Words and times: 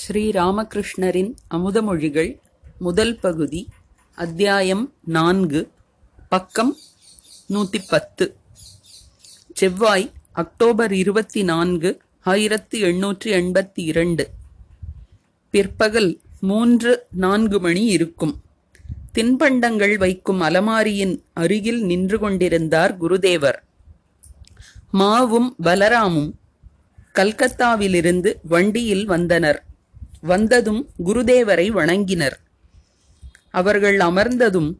ஸ்ரீராமகிருஷ்ணரின் 0.00 1.30
அமுதமொழிகள் 1.50 2.38
முதல் 2.78 3.18
பகுதி 3.20 3.68
அத்தியாயம் 4.14 4.92
நான்கு 5.04 5.70
பக்கம் 6.28 6.76
நூற்றி 7.46 7.80
பத்து 7.88 8.36
செவ்வாய் 9.52 10.10
அக்டோபர் 10.32 10.92
இருபத்தி 10.92 11.42
நான்கு 11.42 12.00
ஆயிரத்தி 12.20 12.82
எண்ணூற்றி 12.82 13.28
எண்பத்தி 13.40 13.74
இரண்டு 13.74 14.30
பிற்பகல் 15.50 16.20
மூன்று 16.40 17.06
நான்கு 17.10 17.60
மணி 17.60 17.84
இருக்கும். 17.84 18.42
தின்பண்டங்கள் 19.12 19.98
வைக்கும் 19.98 20.40
அலமாரியின் 20.40 21.22
அருகில் 21.32 21.82
நின்று 21.82 22.18
கொண்டிருந்தார் 22.18 22.96
குருதேவர். 23.00 23.58
மாவும் 24.92 25.54
பலராமும் 25.62 26.30
கல்கத்தாவிலிருந்து 27.14 28.32
வண்டியில் 28.48 29.06
வந்தனர். 29.06 29.66
வந்ததும் 30.20 30.90
குருதேவரை 31.04 31.66
வணங்கினர். 31.72 32.36
அவர்கள் 33.50 33.96
அமர்ந்ததும் 33.96 34.74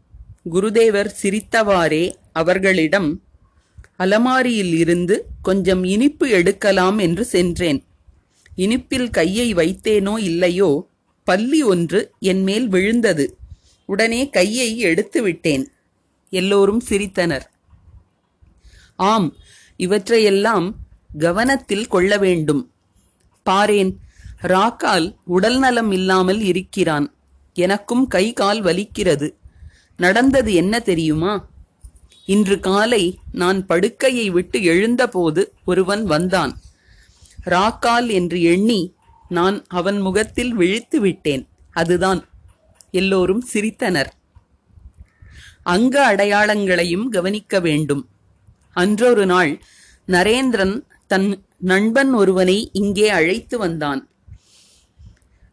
குருதேவர் 0.53 1.11
சிரித்தவாறே 1.23 2.15
அவர்களிடம் 2.33 3.23
அலமாரியில் 3.97 4.75
இருந்து 4.75 5.27
கொஞ்சம் 5.43 5.85
இனிப்பு 5.85 6.29
எடுக்கலாம் 6.29 6.99
என்று 6.99 7.25
சென்றேன். 7.25 7.85
இனிப்பில் 8.57 9.11
கையை 9.11 9.55
வைத்தேனோ 9.55 10.19
இல்லையோ 10.19 10.89
பல்லி 11.25 11.65
ஒன்று 11.65 12.13
என் 12.19 12.43
மேல் 12.43 12.69
விழுந்தது. 12.69 13.37
உடனே 13.85 14.29
கையை 14.29 14.79
எடுத்து 14.79 15.23
விட்டேன். 15.23 15.73
எல்லோரும் 16.31 16.83
சிரித்தனர். 16.89 17.43
ஆம் 18.97 19.37
இவற்றையெல்லாம் 19.77 20.75
கவனத்தில் 21.19 21.87
கொள்ள 21.87 22.19
வேண்டும். 22.19 22.73
பாரேன் 23.51 23.97
ராக்கால் 24.43 25.17
உடல் 25.25 25.59
நலம் 25.59 25.91
இல்லாமல் 25.91 26.41
இருக்கிறான். 26.41 27.15
எனக்கும் 27.55 28.07
கை 28.07 28.33
கால் 28.33 28.63
வலிக்கிறது. 28.63 29.35
நடந்தது 29.97 30.55
என்ன 30.55 30.81
தெரியுமா? 30.81 31.49
இன்று 32.25 32.61
காலை 32.61 33.19
நான் 33.33 33.67
படுக்கையை 33.67 34.31
விட்டு 34.31 34.63
எழுந்தபோது 34.63 35.55
ஒருவன் 35.65 36.05
வந்தான். 36.05 36.61
ராக்கால் 37.47 38.09
என்று 38.09 38.43
எண்ணி 38.43 38.95
நான் 39.29 39.65
அவன் 39.69 40.01
முகத்தில் 40.01 40.55
விழித்து 40.55 41.01
விட்டேன். 41.01 41.49
அதுதான். 41.71 42.29
எல்லோரும் 42.91 43.47
சிரித்தனர். 43.53 44.07
அங்க 45.63 46.15
அடையாளங்களையும் 46.15 47.09
கவனிக்க 47.09 47.61
வேண்டும். 47.61 48.09
அன்றொரு 48.73 49.27
நாள் 49.27 49.63
நரேந்திரன் 50.07 50.81
தன் 51.07 51.45
நண்பன் 51.57 52.13
ஒருவனை 52.13 52.71
இங்கே 52.73 53.09
அழைத்து 53.09 53.59
வந்தான். 53.59 54.09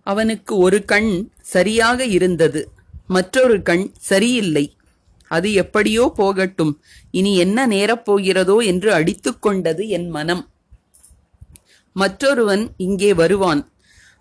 அவனுக்கு 0.05 0.57
ஒரு 0.57 0.85
கண் 0.85 1.11
சரியாக 1.41 2.05
இருந்தது 2.05 2.61
மற்றொரு 3.07 3.61
கண் 3.61 3.85
சரியில்லை. 3.99 4.65
அது 5.27 5.53
எப்படியோ 5.53 6.03
போகட்டும். 6.15 6.73
இனி 7.11 7.31
என்ன 7.37 7.67
நேரப் 7.67 8.05
போகிறதோ 8.05 8.57
என்று 8.65 8.89
அடித்துக்கொண்டது 8.93 9.87
என் 9.87 10.09
மனம். 10.09 10.43
மற்றொருவன் 11.93 12.63
இங்கே 12.77 13.13
வருவான். 13.13 13.61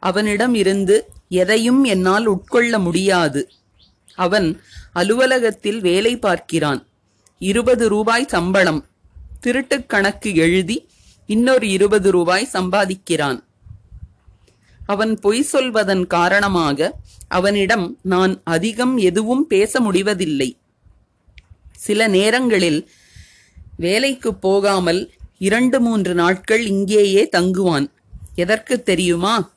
அவனிடம் 0.01 0.55
இருந்து 0.55 0.97
எதையும் 1.29 1.85
என்னால் 1.85 2.27
உட்கொள்ள 2.27 2.79
முடியாது. 2.79 3.51
அவன் 4.15 4.48
அலுவலகத்தில் 4.93 5.81
வேலை 5.81 6.19
பார்க்கிறான். 6.19 6.87
இருபது 7.39 7.89
ரூபாய் 7.89 8.27
சம்பளம். 8.29 8.83
திருட்டுக் 9.41 9.89
கணக்கு 9.89 10.35
எழுதி 10.35 10.89
இன்னொரு 11.27 11.69
இருபது 11.69 12.11
ரூபாய் 12.11 12.48
சம்பாதிக்கிறான். 12.53 13.41
அவன் 14.87 15.17
பொய் 15.17 15.43
சொல்வதன் 15.43 16.07
காரணமாக 16.07 17.01
அவனிடம் 17.29 17.99
நான் 18.03 18.41
அதிகம் 18.45 18.97
எதுவும் 18.97 19.47
பேச 19.47 19.81
முடிவதில்லை. 19.81 20.57
சில 21.73 22.08
நேரங்களில் 22.08 22.91
வேலைக்கு 23.77 24.35
போகாமல் 24.35 25.13
இரண்டு 25.39 25.81
மூன்று 25.81 26.14
நாட்கள் 26.14 26.67
இங்கேயே 26.67 27.29
தங்குவான். 27.36 27.91
எதற்கு 28.35 28.83
தெரியுமா? 28.83 29.53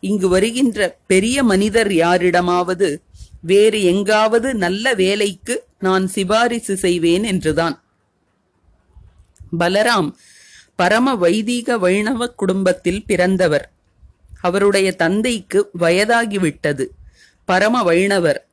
இங்கு 0.00 0.28
வருகின்ற 0.28 0.98
பெரிய 1.06 1.42
மனிதர் 1.42 1.92
யாரிடமாவது 1.92 3.02
வேறு 3.40 3.82
எங்காவது 3.82 4.54
நல்ல 4.54 4.94
வேலைக்கு 4.94 5.64
நான் 5.78 6.06
சிபாரிசு 6.06 6.76
செய்வேன் 6.76 7.22
என்றுதான். 7.22 7.82
பலராம் 9.58 10.12
பரம 10.74 11.14
வைதீக 11.14 11.78
வைணவ 11.78 12.26
குடும்பத்தில் 12.26 13.04
பிறந்தவர். 13.06 13.72
அவருடைய 14.42 14.92
தந்தைக்கு 14.92 15.70
வயதாகிவிட்டது. 15.78 16.86
பரம 17.44 17.82
வைணவர் 17.82 18.46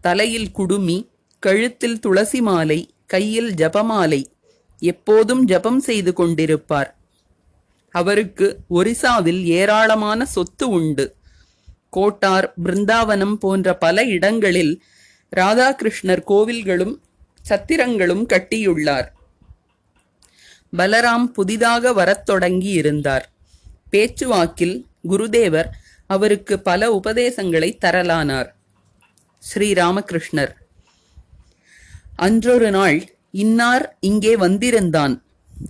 தலையில் 0.00 0.50
குடுமி 0.50 1.10
கழுத்தில் 1.38 1.98
துளசி 1.98 2.40
மாலை 2.40 2.94
கையில் 3.06 3.54
ஜபமாலை 3.54 4.24
எப்போதும் 4.78 5.44
ஜபம் 5.44 5.80
செய்து 5.80 6.12
கொண்டிருப்பார். 6.16 6.90
அவருக்கு 7.90 8.58
ஒரிசாவில் 8.70 9.42
ஏராளமான 9.42 10.24
சொத்து 10.24 10.68
உண்டு. 10.68 11.14
கோட்டார் 11.90 12.54
பிருந்தாவனம் 12.64 13.34
போன்ற 13.34 13.76
பல 13.76 14.04
இடங்களில் 14.04 14.82
ராதாகிருஷ்ணர் 15.36 16.22
கோவில்களும் 16.26 16.96
சத்திரங்களும் 17.48 18.26
கட்டியுள்ளார். 18.26 19.08
பலராம் 20.76 21.24
புதிதாக 21.24 21.92
வரத் 21.92 22.26
தொடங்கி 22.26 22.68
இருந்தார் 22.68 23.30
பேச்சுவாக்கில் 23.90 24.86
குருதேவர் 25.08 25.68
அவருக்கு 26.06 26.60
பல 26.60 26.92
உபதேசங்களை 26.92 27.78
தரலானார். 27.80 28.48
ஸ்ரீராமகிருஷ்ணர். 29.54 30.52
அன்றொரு 32.16 32.70
நாள் 32.70 33.14
இன்னார் 33.30 33.96
இங்கே 34.00 34.36
வந்திருந்தான். 34.36 35.22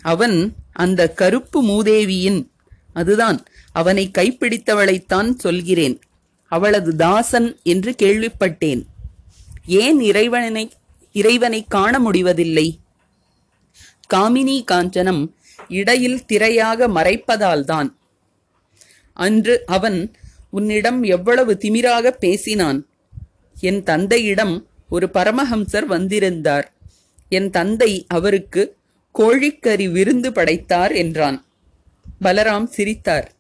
அவன் 0.03 0.55
அந்த 0.73 1.13
கருப்பு 1.13 1.65
மூதேவியின் 1.65 2.49
அதுதான் 2.93 3.45
அவனை 3.73 4.11
கைப்பிடித்தவளைத்தான் 4.19 5.35
சொல்கிறேன். 5.35 6.01
அவளது 6.49 6.97
தாசன் 6.97 7.59
என்று 7.63 7.95
கேள்விப்பட்டேன். 8.03 8.83
ஏன் 9.67 10.01
இறைவனை 10.01 10.73
இறைவனை 11.13 11.65
காண 11.69 11.99
முடிவதில்லை? 11.99 12.79
காமினி 14.15 14.65
காஞ்சனம் 14.71 15.33
இடையில் 15.69 16.23
திரையாக 16.29 16.89
மறைப்பதால்தான். 16.89 17.89
அன்று 19.15 19.63
அவன் 19.67 20.13
உன்னிடம் 20.51 21.03
எவ்வளவு 21.03 21.59
திமிராக 21.61 22.09
பேசினான். 22.09 22.87
என் 23.61 23.83
தந்தையிடம் 23.83 24.67
ஒரு 24.89 25.11
பரமஹம்சர் 25.13 25.85
வந்திருந்தார். 25.85 26.73
என் 27.29 27.51
தந்தை 27.51 28.05
அவருக்கு 28.09 28.77
கோழிக்கறி 29.19 29.91
விருந்து 29.91 30.33
படைத்தார் 30.33 30.93
என்றான். 30.93 31.45
பலராம் 32.23 32.65
சிரித்தார். 32.65 33.35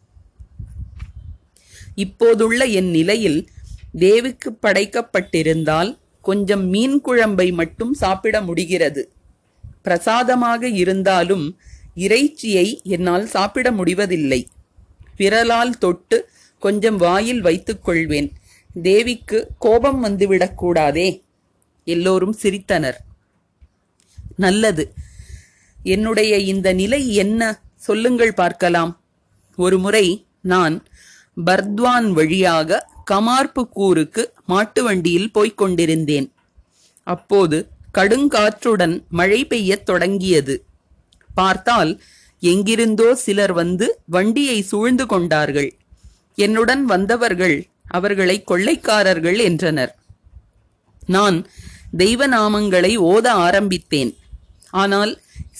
இப்போதுள்ள 1.94 2.64
என் 2.64 2.90
நிலையில் 2.90 3.48
தேவிக்கு 3.98 4.58
படைக்கப்பட்டிருந்தால் 4.62 5.98
கொஞ்சம் 6.22 6.66
மீன் 6.66 7.00
குழம்பை 7.00 7.52
மட்டும் 7.52 7.92
சாப்பிட 7.94 8.40
முடிகிறது. 8.40 9.12
பிரசாதமாக 9.82 10.68
இருந்தாலும் 10.68 11.58
இறைச்சியை 11.94 12.80
என்னால் 12.84 13.26
சாப்பிட 13.26 13.72
முடிவதில்லை. 13.72 14.48
விரலால் 15.16 15.78
தொட்டு 15.78 16.28
கொஞ்சம் 16.58 16.96
வாயில் 16.96 17.40
வைத்துக் 17.40 17.84
கொள்வேன். 17.84 18.32
தேவிக்கு 18.82 19.48
கோபம் 19.58 20.04
வந்துவிடக்கூடாதே 20.04 21.22
எல்லோரும் 21.84 22.36
சிரித்தனர். 22.42 22.96
நல்லது. 24.36 24.92
என்னுடைய 25.82 26.36
இந்த 26.38 26.72
நிலை 26.72 27.14
என்ன? 27.14 27.60
சொல்லுங்கள் 27.76 28.34
பார்க்கலாம். 28.34 29.00
ஒருமுறை 29.56 30.26
நான் 30.40 30.86
பர்த்வான் 31.46 32.10
வழியாக 32.10 32.88
கமார்புக்கூருக்கு 33.10 34.24
மாட்டு 34.46 34.82
வண்டியில் 34.82 35.32
போய்க் 35.32 35.56
கொண்டிருந்தேன். 35.56 36.32
அப்போது 37.02 37.68
கடுங்காற்றுடன் 37.94 39.08
மழை 39.08 39.46
பெய்யத் 39.46 39.86
தொடங்கியது. 39.86 40.64
பார்த்தால் 41.34 42.02
எங்கிருந்தோ 42.52 43.08
சிலர் 43.24 43.54
வந்து 43.60 43.86
வண்டியை 44.14 44.58
சூழ்ந்து 44.70 45.04
கொண்டார்கள். 45.12 45.70
என்னுடன் 46.38 46.82
வந்தவர்கள் 46.92 47.56
அவர்களை 47.96 48.36
கொள்ளைக்காரர்கள் 48.50 49.38
என்றனர். 49.48 49.92
நான் 51.06 51.38
தெய்வ 52.02 52.26
நாமங்களை 52.28 52.92
ஓத 53.12 53.26
ஆரம்பித்தேன். 53.46 54.12
ஆனால் 54.82 55.12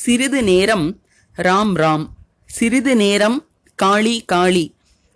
சிறிது 0.02 0.40
நேரம் 0.50 0.86
ராம் 1.36 1.75
ராம் 1.82 2.06
சிறிது 2.50 2.94
நேரம் 3.02 3.38
காளி 3.78 4.16
காளி 4.32 4.64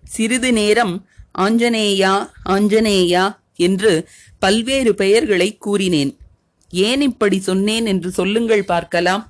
சிறிது 0.04 0.50
நேரம் 0.60 0.94
ஆஞ்சநேயா 1.44 2.14
ஆஞ்சநேயா 2.54 3.24
என்று 3.66 3.92
பல்வேறு 4.44 4.92
பெயர்களை 5.00 5.48
கூறினேன். 5.64 6.12
ஏன் 6.72 7.02
இப்படி 7.08 7.38
சொன்னேன் 7.48 7.86
என்று 7.92 8.10
சொல்லுங்கள் 8.18 8.64
பார்க்கலாம். 8.72 9.22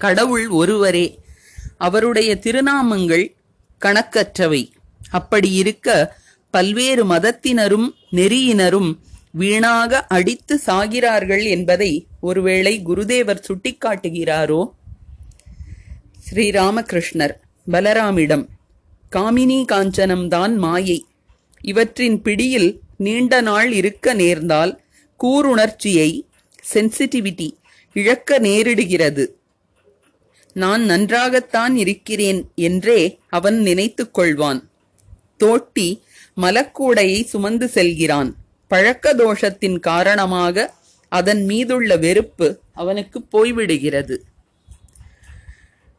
கடவுள் 0.00 0.48
ஒருவரே 0.48 1.06
அவருடைய 1.78 2.30
திருநாமங்கள் 2.42 3.26
கணக்கற்றவை. 3.84 4.62
அப்படி 5.10 5.50
இருக்க 5.52 6.16
பல்வேறு 6.50 7.04
மதத்தினரும் 7.04 7.88
நெறியினரும் 8.12 8.90
வீணாக 9.30 10.06
அடித்து 10.06 10.60
சாகிறார்கள் 10.66 11.44
என்பதை 11.44 12.06
ஒருவேளை 12.20 12.82
குருதேவர் 12.84 13.44
சுட்டிக்காட்டுகிறாரோ? 13.48 14.62
ஸ்ரீராமகிருஷ்ணர் 16.26 17.34
பலராமிடம் 17.70 18.46
காமினி 19.16 19.58
காஞ்சனம்தான் 19.72 20.56
மாயை. 20.56 21.06
இவற்றின் 21.60 22.22
பிடியில் 22.22 22.70
நீண்ட 22.96 23.40
நாள் 23.40 23.72
இருக்க 23.72 24.14
நேர்ந்தால் 24.14 24.72
கூருணர்ச்சியை 25.20 26.10
சென்சிட்டிவிட்டி 26.72 27.50
இழக்க 27.92 28.38
நேரிடுகிறது. 28.38 29.26
நான் 30.52 30.82
நன்றாகத்தான் 30.82 31.76
இருக்கிறேன் 31.76 32.50
என்றே 32.54 33.18
அவன் 33.28 33.58
நினைத்துக் 33.58 34.18
கொள்வான் 34.18 34.64
தோட்டி 35.36 36.02
மலக்கூடையை 36.36 37.24
சுமந்து 37.24 37.68
செல்கிறான். 37.68 38.36
பழக்க 38.68 39.14
தோஷத்தின் 39.14 39.78
காரணமாக 39.78 40.74
அதன் 41.08 41.44
மீதுள்ள 41.44 41.96
வெறுப்பு 41.96 42.60
அவனுக்கு 42.72 43.22
போய்விடுகிறது. 43.32 44.16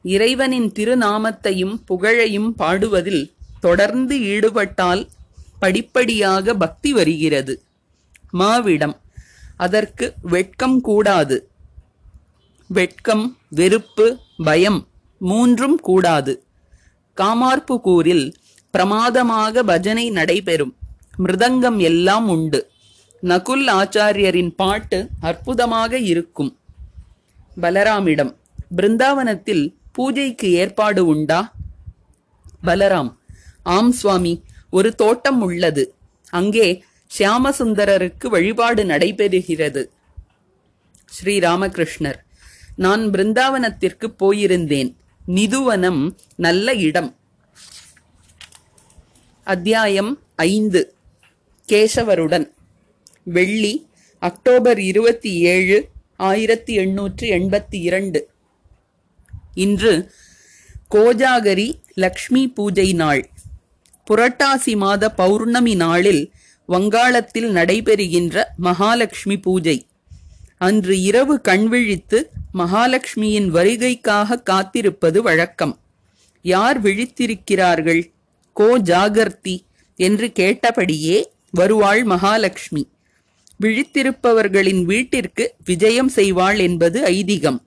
இறைவனின் 0.04 0.72
திருநாமத்தையும் 0.72 1.76
புகழையும் 1.86 2.56
பாடுவதில் 2.56 3.32
தொடர்ந்து 3.60 4.20
ஈடுபட்டால் 4.20 5.10
படிப்படியாக 5.60 6.54
பக்தி 6.54 6.94
வருகிறது. 6.94 7.62
மாவிடம் 8.34 8.98
அதற்கு 9.58 10.14
வெட்கம் 10.22 10.82
கூடாது. 10.82 11.51
வெட்கம் 12.74 13.38
வெறுப்பு 13.50 14.18
பயம் 14.38 14.88
மூன்றும் 15.20 15.80
கூடாது. 15.80 16.44
காமார்புகூரில் 17.18 18.34
பிரமாதமாக 18.72 19.64
பஜனை 19.64 20.10
நடைபெறும். 20.10 20.76
மிருதங்கம் 21.20 21.78
எல்லாம் 21.78 22.30
உண்டு. 22.30 22.70
நகுல் 23.24 23.66
ஆச்சாரியரின் 23.72 24.54
பாட்டு 24.56 25.08
அற்புதமாக 25.20 25.98
இருக்கும். 25.98 26.58
பலராமிடம் 27.62 28.36
பிருந்தாவனத்தில் 28.76 29.76
பூஜைக்கு 29.92 30.52
ஏற்பாடு 30.52 31.06
உண்டா? 31.06 31.54
பலராம் 32.64 33.18
ஆம் 33.64 33.92
சுவாமி 33.92 34.44
ஒரு 34.70 34.96
தோட்டம் 34.96 35.42
உள்ளது. 35.42 35.96
அங்கே 36.30 36.84
சியாமசுந்தரருக்கு 37.20 38.28
வழிபாடு 38.28 38.84
நடைபெறுகிறது. 38.84 39.86
ஸ்ரீராமகிருஷ்ணர் 41.12 42.20
நான் 42.76 43.10
பிருந்தாவனத்திற்கு 43.10 44.14
போயிருந்தேன். 44.20 44.96
நிதுவனம் 45.28 46.16
நல்ல 46.36 46.74
இடம். 46.74 47.16
அத்தியாயம் 49.44 50.20
ஐந்து. 50.36 50.94
கேசவருடன். 51.68 52.54
வெள்ளி 53.24 53.88
அக்டோபர் 54.20 54.80
இருபத்தி 54.80 55.34
ஏழு 55.34 55.90
ஆயிரத்தி 56.18 56.74
எண்ணூற்று 56.74 57.28
எண்பத்தி 57.28 57.76
இரண்டு. 57.76 58.30
இன்று 59.54 60.12
கோஜாகரி 60.92 61.82
லக்ஷ்மி 61.94 62.48
பூஜை 62.48 62.94
நாள். 62.94 63.30
புரட்டாசி 64.12 64.76
மாத 64.76 65.12
பௌர்ணமி 65.12 65.76
நாளில் 65.76 66.32
வங்காளத்தில் 66.66 67.56
நடைபெறுகின்ற 67.56 68.44
மகாலட்சுமி 68.58 69.40
பூஜை. 69.40 69.86
அன்று 70.58 71.02
இரவு 71.02 71.42
கண்விழித்து 71.42 72.30
மகாலட்சுமியின் 72.54 73.50
வருகைக்காக 73.50 74.44
காத்திருப்பது 74.44 75.22
வழக்கம். 75.22 75.80
யார் 76.42 76.84
விழித்திருக்கிறார்கள்? 76.84 78.12
கோ 78.54 78.80
ஜாகர்த்தி 78.80 79.64
என்று 79.96 80.32
கேட்டபடியே 80.32 81.32
வருவாள் 81.50 82.04
மகாலட்சுமி 82.04 82.88
விழித்திருப்பவர்களின் 83.64 84.84
வீட்டிற்கு 84.84 85.56
விஜயம் 85.66 86.12
செய்வாள் 86.16 86.58
என்பது 86.58 87.04
ஐதீகம். 87.04 87.60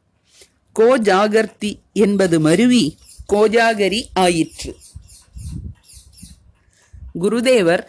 கோ 0.73 0.99
ஜாகர்த்தி 0.99 1.79
என்பது 1.93 2.41
மருவி 2.41 2.97
கோஜாகரி 3.33 4.05
ஆயிற்று. 4.15 4.77
குருதேவர் 7.21 7.87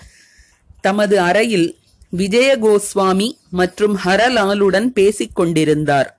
தமது 0.81 1.19
அறையில் 1.19 1.79
விஜய 2.09 2.57
கோஸ்வாமி 2.57 3.31
மற்றும் 3.49 3.97
ஹரலாலுடன் 3.97 4.85
பேசிக் 4.85 5.35
கொண்டிருந்தார் 5.35 6.14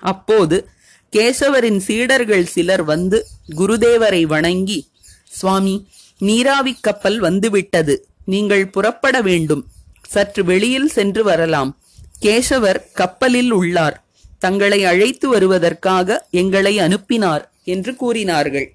அப்போது 0.00 0.68
கேசவரின் 1.16 1.78
சீடர்கள் 1.78 2.46
சிலர் 2.46 2.84
வந்து 2.84 3.26
குருதேவரை 3.50 4.22
வணங்கி 4.22 4.88
சுவாமி 5.28 5.88
நீராவிக் 6.18 6.82
கப்பல் 6.82 7.18
வந்துவிட்டது. 7.18 8.06
நீங்கள் 8.24 8.68
புறப்பட 8.68 9.22
வேண்டும். 9.22 9.66
சற்று 10.08 10.44
வெளியில் 10.44 10.88
சென்று 10.88 11.24
வரலாம். 11.24 11.78
கேசவர் 12.22 12.92
கப்பலில் 12.92 13.50
உள்ளார். 13.50 14.04
தங்களை 14.38 14.84
அழைத்து 14.84 15.28
வருவதற்காக 15.28 16.26
எங்களை 16.30 16.78
அனுப்பினார் 16.78 17.52
என்று 17.64 17.96
கூறினார்கள். 17.96 18.74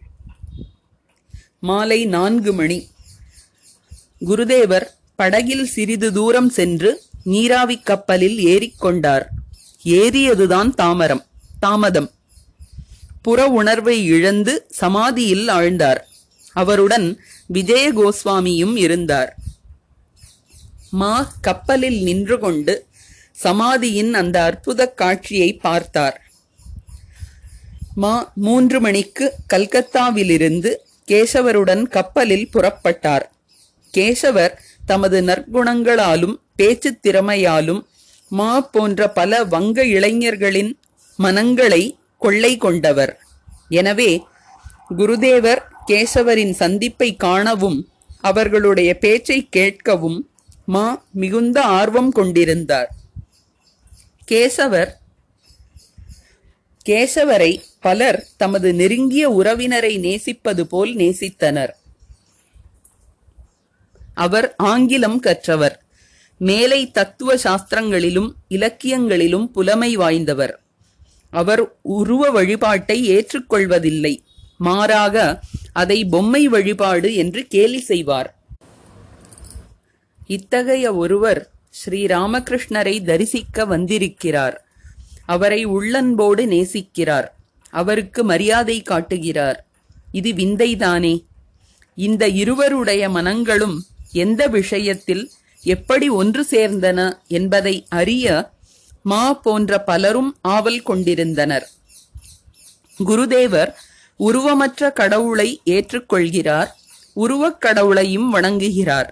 மாலை 1.59 2.05
நான்கு 2.05 2.53
மணி. 2.53 2.89
குருதேவர் 4.25 4.85
படகில் 5.15 5.65
சிறிது 5.65 6.13
தூரம் 6.13 6.49
சென்று 6.49 7.03
நீராவிக் 7.23 7.85
கப்பலில் 7.85 8.37
ஏறிக்கொண்டார். 8.45 9.25
ஏறியதுதான் 9.85 10.73
தாமரம் 10.73 11.25
தாமதம். 11.59 12.11
புற 13.21 13.47
உணர்வை 13.47 14.05
இழந்து 14.05 14.65
சமாதியில் 14.69 15.47
ஆழ்ந்தார். 15.47 15.99
அவருடன் 16.53 17.19
விஜய 17.45 17.93
கோஸ்வாமியும் 17.93 18.77
இருந்தார். 18.77 19.35
மா 20.89 21.33
கப்பலில் 21.41 22.03
நின்று 22.03 22.39
கொண்டு 22.39 22.85
சமாதியின் 23.31 24.13
அந்த 24.13 24.43
அற்புத 24.43 24.87
காட்சியை 24.87 25.53
பார்த்தார். 25.53 26.31
மா 27.95 28.31
மூன்று 28.35 28.79
மணிக்கு 28.79 29.33
கல்கத்தாவிலிருந்து 29.53 30.75
கேசவருடன் 31.07 31.87
கப்பலில் 31.87 32.49
புறப்பட்டார். 32.53 33.31
கேசவர் 33.97 34.51
தமது 34.85 35.21
நற்குணங்களாலும் 35.21 36.35
பேச்சுத் 36.55 37.07
திறமையாலும் 37.07 37.85
மா 38.39 38.61
போன்ற 38.61 39.09
பல 39.09 39.43
வங்க 39.53 39.85
இளைஞர்களின் 39.85 40.71
மனங்களை 41.19 41.83
கொள்ளை 42.19 42.57
கொண்டவர். 42.57 43.13
எனவே 43.79 44.11
குருதேவர் 44.97 45.61
கேசவரின் 45.87 46.53
சந்திப்பை 46.61 47.09
காணவும் 47.15 47.79
அவர்களுடைய 48.21 48.97
பேச்சை 48.97 49.37
கேட்கவும் 49.55 50.19
மா 50.65 50.85
மிகுந்த 51.11 51.57
ஆர்வம் 51.79 52.11
கொண்டிருந்தார். 52.11 52.89
கேசவர் 54.31 54.91
கேசவரை 56.89 57.51
பலர் 57.79 58.19
தமது 58.37 58.73
நெருங்கிய 58.73 59.25
உறவினரை 59.29 59.93
நேசிப்பது 59.99 60.63
போல் 60.67 60.91
நேசித்தனர். 60.95 61.73
அவர் 64.13 64.47
ஆங்கிலம் 64.71 65.19
கற்றவர். 65.19 65.75
மேலை 66.41 66.91
தத்துவ 66.91 67.35
சாஸ்திரங்களிலும் 67.35 68.33
இலக்கியங்களிலும் 68.49 69.51
புலமை 69.51 69.97
வாய்ந்தவர். 69.97 70.53
அவர் 71.29 71.77
உருவ 71.81 72.29
வழிபாட்டை 72.29 73.09
ஏற்றுக்கொள்வதில்லை. 73.09 74.19
மாறாக 74.57 75.39
அதை 75.73 76.05
பொம்மை 76.05 76.47
வழிபாடு 76.47 77.15
என்று 77.15 77.45
கேலி 77.45 77.79
செய்வார். 77.79 78.39
இத்தகைய 80.27 80.95
ஒருவர் 80.95 81.51
ஸ்ரீ 81.69 82.05
ராமகிருஷ்ணரை 82.05 83.05
தரிசிக்க 83.05 83.65
வந்திருக்கிறார். 83.65 84.65
அவரை 85.25 85.65
உள்ளன்போடு 85.65 86.45
நேசிக்கிறார். 86.45 87.27
அவருக்கு 87.69 88.23
மரியாதை 88.23 88.81
காட்டுகிறார். 88.81 89.67
இது 90.11 90.31
விந்தைதானே? 90.31 91.25
இந்த 91.95 92.27
இருவருடைய 92.27 93.09
மனங்களும் 93.09 93.85
எந்த 94.11 94.47
விஷயத்தில் 94.47 95.31
எப்படி 95.63 96.09
ஒன்று 96.09 96.47
சேர்ந்தன 96.49 97.17
என்பதை 97.27 97.85
அறிய 97.89 98.51
மா 99.03 99.33
போன்ற 99.33 99.79
பலரும் 99.79 100.37
ஆவல் 100.41 100.81
கொண்டிருந்தனர். 100.81 101.69
குருதேவர் 103.05 103.73
உருவமற்ற 104.19 104.93
கடவுளை 104.93 105.61
ஏற்றுக்கொள்கிறார் 105.65 106.67
உருவக் 107.13 107.61
கடவுளையும் 107.61 108.29
வணங்குகிறார் 108.29 109.09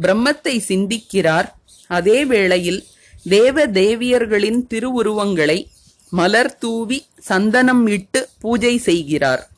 பிரம்மத்தை 0.00 0.58
சிந்திக்கிறார். 0.68 1.48
அதே 1.86 2.24
வேளையில் 2.24 2.86
தேவ 3.24 3.66
தேவியர்களின் 3.66 4.66
திருவுருவங்களை 4.66 5.68
மலர் 6.10 6.58
தூவி 6.58 7.06
சந்தனம் 7.18 7.86
இட்டு 7.86 8.28
பூஜை 8.40 8.78
செய்கிறார். 8.78 9.50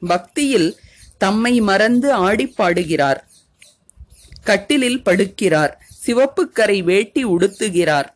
பக்தியில் 0.00 0.76
தம்மை 1.18 1.60
மறந்து 1.60 2.32
ஆடிப்பாடுகிறார் 2.32 3.20
கட்டிலில் 4.46 5.02
படுக்கிறார். 5.04 5.72
சிவப்புக்கரை 6.06 6.82
வேட்டி 6.82 7.24
உடுத்துகிறார். 7.24 8.08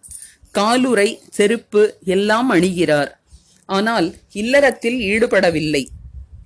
காலுரை 0.53 1.19
செருப்பு 1.31 1.97
எல்லாம் 2.05 2.53
அணிகிறார். 2.55 3.11
ஆனால் 3.67 4.15
இல்லறத்தில் 4.33 4.99
ஈடுபடவில்லை. 4.99 5.87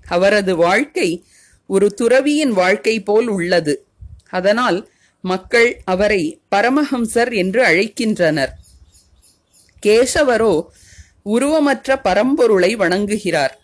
அவரது 0.06 0.56
வாழ்க்கை 0.56 1.24
ஒரு 1.66 1.94
துறவியின் 2.00 2.52
வாழ்க்கை 2.52 3.00
போல் 3.00 3.26
உள்ளது. 3.26 3.86
அதனால் 4.28 4.88
மக்கள் 5.20 5.80
அவரை 5.84 6.40
பரமஹம்சர் 6.50 7.32
என்று 7.34 7.60
அழைக்கின்றனர். 7.64 8.52
கேசவரோ 9.86 10.54
உருவமற்ற 11.24 11.96
பரம்பொருளை 12.04 12.76
வணங்குகிறார். 12.76 13.54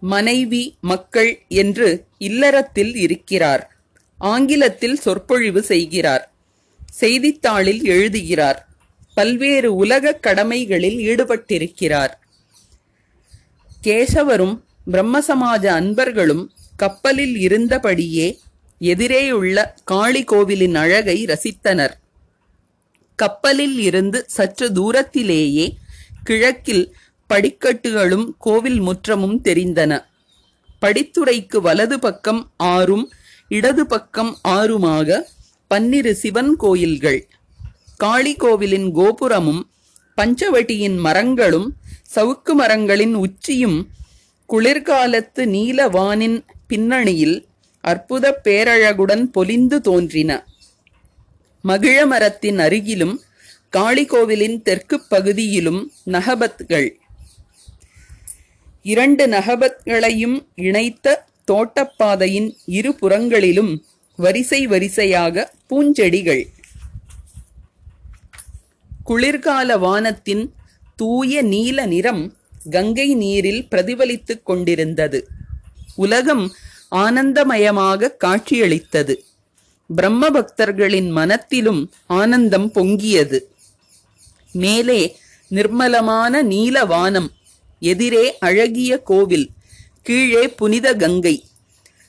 மனைவி 0.00 0.76
மக்கள் 0.80 1.32
என்று 1.48 1.88
இல்லறத்தில் 2.18 2.94
இருக்கிறார். 2.96 3.69
ஆங்கிலத்தில் 4.20 4.96
சொற்பொழிவு 4.96 5.62
செய்கிறார். 5.62 6.32
செய்தித்தாளில் 6.90 7.84
எழுதுகிறார். 7.84 8.68
பல்வேறு 9.14 9.74
உலக 9.74 10.12
கடமைகளில் 10.12 10.98
ஈடுபட்டிருக்கிறார். 10.98 12.12
கேசவரும் 13.82 14.60
பிரம்மசமாஜ 14.92 15.66
அன்பர்களும் 15.66 16.52
கப்பலில் 16.76 17.34
இருந்தபடியே 17.34 18.38
எதிரேயுள்ள 18.80 19.74
காளி 19.84 20.24
கோவிலின் 20.24 20.74
அழகை 20.74 21.24
ரசித்தனர். 21.24 21.92
கப்பலில் 23.16 23.78
இருந்து 23.78 24.24
சற்று 24.28 24.72
தூரத்திலேயே 24.72 25.76
கிழக்கில் 26.24 26.96
படிக்கட்டுகளும் 27.28 28.30
கோவில் 28.38 28.80
முற்றமும் 28.80 29.40
தெரிந்தன. 29.44 30.04
படித்துறைக்கு 30.82 31.56
வலது 31.56 31.98
பக்கம் 31.98 32.52
ஆறும் 32.56 33.12
இடது 33.50 33.86
பக்கம் 33.86 34.38
ஆறுமாக 34.48 35.22
பன்னிரு 35.66 36.14
சிவன் 36.14 36.56
கோயில்கள். 36.56 37.28
காளி 37.96 38.34
கோவிலின் 38.34 38.92
கோபுரமும் 38.92 39.62
பஞ்சவட்டியின் 40.16 40.96
மரங்களும் 40.96 41.76
சவுக்கு 42.14 42.52
மரங்களின் 42.52 43.14
உச்சியும் 43.14 43.88
குளிர்காலத்து 44.48 45.44
நீல 45.44 45.88
வானின் 45.88 46.44
பின்னணியில் 46.66 47.48
அற்புத 47.80 48.40
பேரழகுடன் 48.44 49.24
பொலிந்து 49.34 49.78
தோன்றின. 49.80 50.46
மகிழ 51.62 52.06
மரத்தின் 52.06 52.58
அருகிலும் 52.58 53.16
காளி 53.68 54.04
கோவிலின் 54.04 54.62
தெற்கு 54.62 55.00
பகுதியிலும் 55.00 55.92
நகபத்கள். 56.06 56.88
இரண்டு 58.82 59.26
நகபத்களையும் 59.26 60.46
இணைத்த 60.54 61.28
தோட்டப்பாதையின் 61.50 62.54
இரு 62.64 62.94
புறங்களிலும் 62.94 63.84
வரிசை 64.16 64.66
வரிசையாக 64.66 65.52
பூஞ்செடிகள். 65.70 66.46
குளிர்கால 69.04 69.78
வானத்தின் 69.78 70.52
தூய 70.96 71.42
நீல 71.42 71.86
நிறம் 71.86 72.36
கங்கை 72.70 73.14
நீரில் 73.14 73.66
பிரதிபலித்துக் 73.70 74.42
கொண்டிருந்தது. 74.42 75.28
உலகம் 75.96 76.52
ஆனந்தமயமாக 76.90 78.16
காட்சியளித்தது. 78.16 79.24
பிரம்ம 79.96 80.30
பக்தர்களின் 80.30 81.10
மனத்திலும் 81.10 81.92
ஆனந்தம் 82.06 82.72
பொங்கியது. 82.72 83.38
மேலே 84.52 85.18
நிர்மலமான 85.50 86.42
நீல 86.42 86.84
வானம் 86.84 87.30
எதிரே 87.80 88.38
அழகிய 88.38 88.98
கோவில். 88.98 89.50
கீழே 90.02 90.48
புனித 90.48 90.94
கங்கை. 90.94 91.44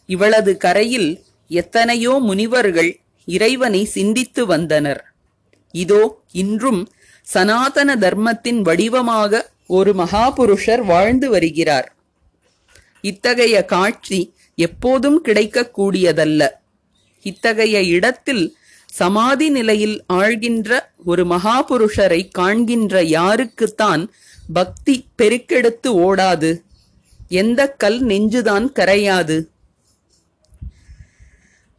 இவளது 0.05 0.57
கரையில் 0.57 1.23
எத்தனையோ 1.47 2.19
முனிவர்கள் 2.19 2.99
இறைவனை 3.25 3.85
சிந்தித்து 3.85 4.45
வந்தனர். 4.45 5.01
இதோ 5.71 6.23
இன்றும் 6.31 6.81
சனாதன 7.23 7.95
தர்மத்தின் 7.95 8.61
வடிவமாக 8.61 9.51
ஒரு 9.67 9.93
மகாபுருஷர் 9.93 10.83
வாழ்ந்து 10.85 11.29
வருகிறார். 11.29 11.95
இத்தகைய 13.01 13.65
காட்சி 13.65 14.33
எப்போதும் 14.55 15.19
கிடைக்கக்கூடியதல்ல. 15.25 16.41
இத்தகைய 17.21 17.81
இடத்தில் 17.81 18.57
சமாதி 18.85 19.49
நிலையில் 19.49 20.03
ஆழ்கின்ற 20.13 20.79
ஒரு 21.05 21.23
மகாபுருஷரை 21.25 22.21
காண்கின்ற 22.39 23.03
யாருக்குத்தான் 23.03 24.03
பக்தி 24.53 25.05
பெருக்கெடுத்து 25.17 25.89
ஓடாது. 26.07 26.51
எந்த 27.31 27.61
கல் 27.73 27.99
நெஞ்சுதான் 28.05 28.65
கரையாது? 28.75 29.37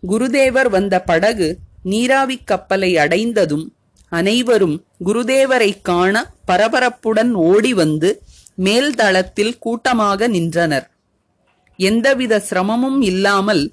குருதேவர் 0.02 0.68
வந்த 0.68 0.94
படகு 1.02 1.48
நீராவிக் 1.82 2.46
கப்பலை 2.46 2.90
அடைந்ததும் 2.96 3.66
அனைவரும் 4.12 4.76
குருதேவரை 5.04 5.70
காண 5.82 6.14
பரபரப்புடன் 6.48 7.30
ஓடி 7.30 7.74
வந்து 7.74 8.10
மேல் 8.56 8.94
தளத்தில் 8.94 9.58
கூட்டமாக 9.58 10.28
நின்றனர். 10.28 10.86
எந்தவித 11.78 12.40
சிரமமும் 12.40 13.00
இல்லாமல் 13.02 13.64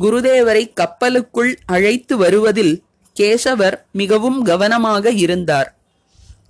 குருதேவரை 0.00 0.64
கப்பலுக்குள் 0.74 1.52
அழைத்து 1.66 2.16
வருவதில் 2.16 2.74
கேசவர் 3.16 3.76
மிகவும் 3.92 4.42
கவனமாக 4.42 5.10
இருந்தார். 5.24 5.70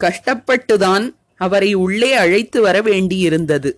கஷ்டப்பட்டுதான் 0.01 1.07
அவரை 1.37 1.75
உள்ளே 1.75 2.13
அழைத்து 2.15 2.61
வர 2.61 2.77
வேண்டியிருந்தது 2.81 3.71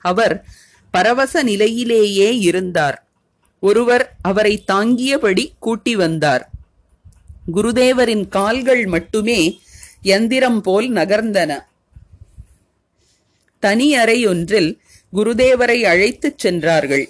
அவர் 0.00 0.44
பரவச 0.90 1.42
நிலையிலேயே 1.42 2.38
இருந்தார். 2.38 3.04
ஒருவர் 3.60 4.16
அவரை 4.22 4.64
தாங்கியபடி 4.72 5.50
கூட்டி 5.58 5.96
வந்தார். 5.96 6.50
குருதேவரின் 7.54 8.28
கால்கள் 8.28 8.86
மட்டுமே 8.86 9.60
எந்திரம் 10.02 10.60
போல் 10.60 10.92
நகர்ந்தன. 10.92 11.58
தனி 13.60 13.96
அறை 13.96 14.26
ஒன்றில் 14.26 14.80
குருதேவரை 15.12 15.82
அழைத்துச் 15.82 16.38
சென்றார்கள். 16.38 17.08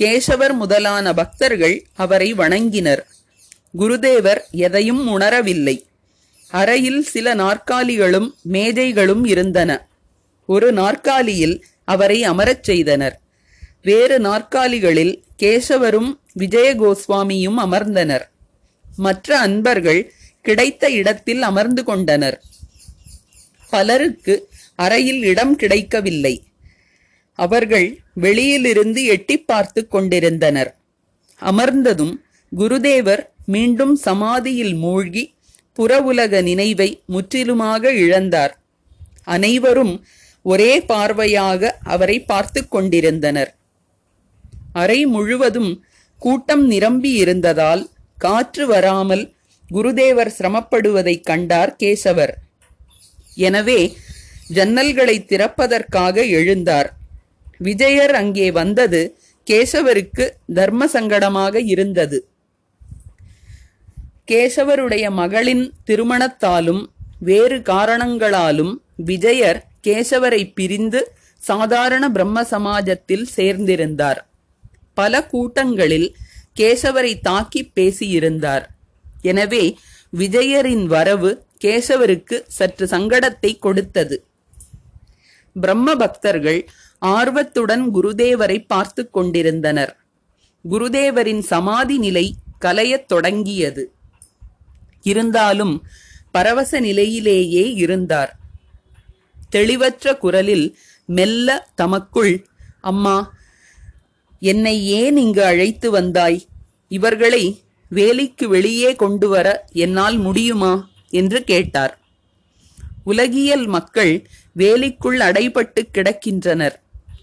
கேசவர் 0.00 0.52
முதலான 0.52 1.14
பக்தர்கள் 1.14 1.86
அவரை 1.94 2.34
வணங்கினர். 2.34 3.02
குருதேவர் 3.78 4.40
எதையும் 4.50 5.18
உணரவில்லை. 5.18 5.86
அறையில் 6.50 7.02
சில 7.02 7.34
நாற்காலிகளும் 7.34 8.34
மேஜைகளும் 8.50 9.26
இருந்தன. 9.26 9.86
ஒரு 10.46 10.72
நாற்காலியில் 10.72 11.64
அவரை 11.92 12.18
அமரச் 12.24 12.66
செய்தனர். 12.68 13.16
வேறு 13.82 14.16
நாற்காலிகளில் 14.18 15.14
கேசவரும் 15.42 16.10
விஜய 16.32 16.68
கோஸ்வாமியும் 16.74 17.58
அமர்ந்தனர். 17.66 18.24
மற்ற 18.96 19.38
அன்பர்கள் 19.38 20.02
கிடைத்த 20.42 20.84
இடத்தில் 21.00 21.42
அமர்ந்து 21.42 21.82
கொண்டனர். 21.84 22.36
பலருக்கு 23.70 24.34
அறையில் 24.76 25.22
இடம் 25.22 25.54
கிடைக்கவில்லை. 25.56 26.34
அவர்கள் 27.38 27.88
வெளியிலிருந்து 28.14 29.00
எட்டி 29.04 29.36
பார்த்து 29.40 29.80
கொண்டிருந்தனர். 29.88 30.70
அமர்ந்ததும் 31.40 32.14
குருதேவர் 32.52 33.22
மீண்டும் 33.46 33.94
சமாதியில் 34.06 34.74
மூழ்கி 34.74 35.24
புறவுலக 35.76 36.42
நினைவை 36.42 36.90
முற்றிலுமாக 37.06 37.92
இழந்தார். 38.04 38.54
அனைவரும் 39.24 39.94
ஒரே 40.42 40.72
பார்வையாக 40.88 41.70
அவரை 41.84 42.20
பார்த்து 42.20 42.68
கொண்டிருந்தனர். 42.68 43.50
அறை 44.72 45.06
முழுவதும் 45.06 45.72
கூட்டம் 46.22 46.66
நிரம்பி 46.66 47.12
இருந்ததால் 47.12 47.82
காற்று 48.18 48.66
வராமல் 48.66 49.24
குருதேவர் 49.70 50.32
சிரமப்படுவதைக் 50.38 51.24
கண்டார் 51.24 51.76
கேசவர். 51.82 52.34
எனவே 53.34 53.80
ஜன்னல்களை 54.54 55.16
திறப்பதற்காக 55.24 56.22
எழுந்தார். 56.38 56.88
விஜயர் 57.58 58.14
அங்கே 58.14 58.50
வந்தது 58.50 59.00
கேசவருக்கு 59.46 60.24
தர்ம 60.54 60.86
சங்கடமாக 60.86 61.60
இருந்தது. 61.64 62.18
கேசவருடைய 64.26 65.10
மகளின் 65.10 65.64
திருமணத்தாலும் 65.86 66.82
வேறு 67.20 67.56
காரணங்களாலும் 67.58 68.74
விஜயர் 68.96 69.60
கேசவரை 69.88 70.52
பிரிந்து 70.54 71.12
சாதாரண 71.36 72.10
பிரம்ம 72.10 72.42
சமாஜத்தில் 72.42 73.26
சேர்ந்திருந்தார். 73.36 74.16
பல 74.94 75.26
கூட்டங்களில் 75.26 76.16
கேசவரை 76.60 77.20
தாக்கி 77.22 77.72
பேசியிருந்தார். 77.76 78.64
எனவே 79.22 79.78
விஜயரின் 80.16 80.84
வரவு 80.84 81.44
கேசவருக்கு 81.64 82.42
சற்று 82.46 82.86
சங்கடத்தை 82.86 83.58
கொடுத்தது. 83.58 84.24
பிரம்ம 85.54 85.96
பக்தர்கள் 85.96 86.68
ஆர்வத்துடன் 86.98 87.94
குருதேவரை 87.94 88.64
பார்த்து 88.66 89.10
கொண்டிருந்தனர். 89.10 89.96
குருதேவரின் 90.70 91.38
சமாதி 91.38 91.98
நிலை 91.98 92.34
கலையத் 92.60 93.08
தொடங்கியது. 93.08 93.92
இருந்தாலும் 95.02 95.86
பரவச 96.30 96.80
நிலையிலேயே 96.80 97.72
இருந்தார். 97.72 98.37
தெளிவற்ற 99.48 100.16
குரலில் 100.16 100.78
மெல்ல 101.04 101.68
தமக்குள் 101.74 102.46
அம்மா 102.80 103.36
என்னை 104.40 104.86
ஏன் 104.86 105.16
இங்கு 105.16 105.44
அழைத்து 105.44 105.90
வந்தாய்? 105.90 106.46
இவர்களை 106.88 107.62
வேலைக்கு 107.88 108.48
வெளியே 108.48 108.96
கொண்டு 108.96 109.28
வர 109.28 109.64
என்னால் 109.72 110.18
முடியுமா? 110.18 110.90
என்று 111.10 111.44
கேட்டார். 111.44 111.98
உலகியல் 113.04 113.66
மக்கள் 113.66 114.28
வேலிக்குள் 114.56 115.18
அடைபட்டு 115.18 115.86
கிடக்கின்றனர். 115.94 116.74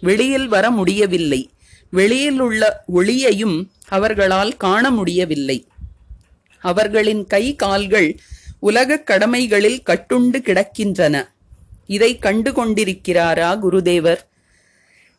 வெளியில் 0.02 0.48
வர 0.48 0.72
முடியவில்லை. 0.72 1.50
வெளியில் 1.90 2.40
உள்ள 2.40 2.84
ஒளியையும் 2.88 3.72
அவர்களால் 3.88 4.58
காண 4.58 4.92
முடியவில்லை. 4.92 5.68
அவர்களின் 6.60 7.26
கை 7.26 7.56
கால்கள் 7.56 8.20
உலகக் 8.60 9.06
கடமைகளில் 9.06 9.82
கட்டுண்டு 9.86 10.42
கிடக்கின்றன. 10.42 11.28
இதை 11.88 12.18
கண்டு 12.18 12.52
கொண்டிருக்கிறாரா 12.52 13.60
குருதேவர்? 13.60 14.18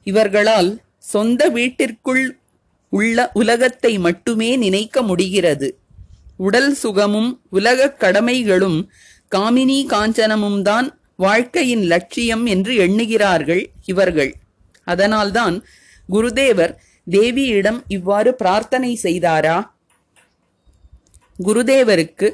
இவர்களால் 0.05 0.81
சொந்த 0.99 1.49
வீட்டிற்குள் 1.49 2.39
உள்ள 2.89 3.31
உலகத்தை 3.33 3.99
மட்டுமே 3.99 4.57
நினைக்க 4.57 5.03
முடிகிறது. 5.03 5.79
உடல் 6.37 6.75
சுகமும் 6.75 7.41
உலகக் 7.51 8.01
கடமைகளும் 8.01 8.89
காமினி 9.37 9.87
காஞ்சனமும் 9.87 10.63
தான் 10.63 10.99
வாழ்க்கையின் 11.17 11.83
லட்சியம் 11.83 12.47
என்று 12.47 12.75
எண்ணுகிறார்கள் 12.75 13.71
இவர்கள். 13.85 14.35
அதனால்தான் 14.85 15.65
குருதேவர் 16.13 16.75
தேவியிடம் 17.11 17.83
இவ்வாறு 17.89 18.35
பிரார்த்தனை 18.35 19.01
செய்தாரா? 19.03 19.71
குருதேவருக்கு 21.45 22.33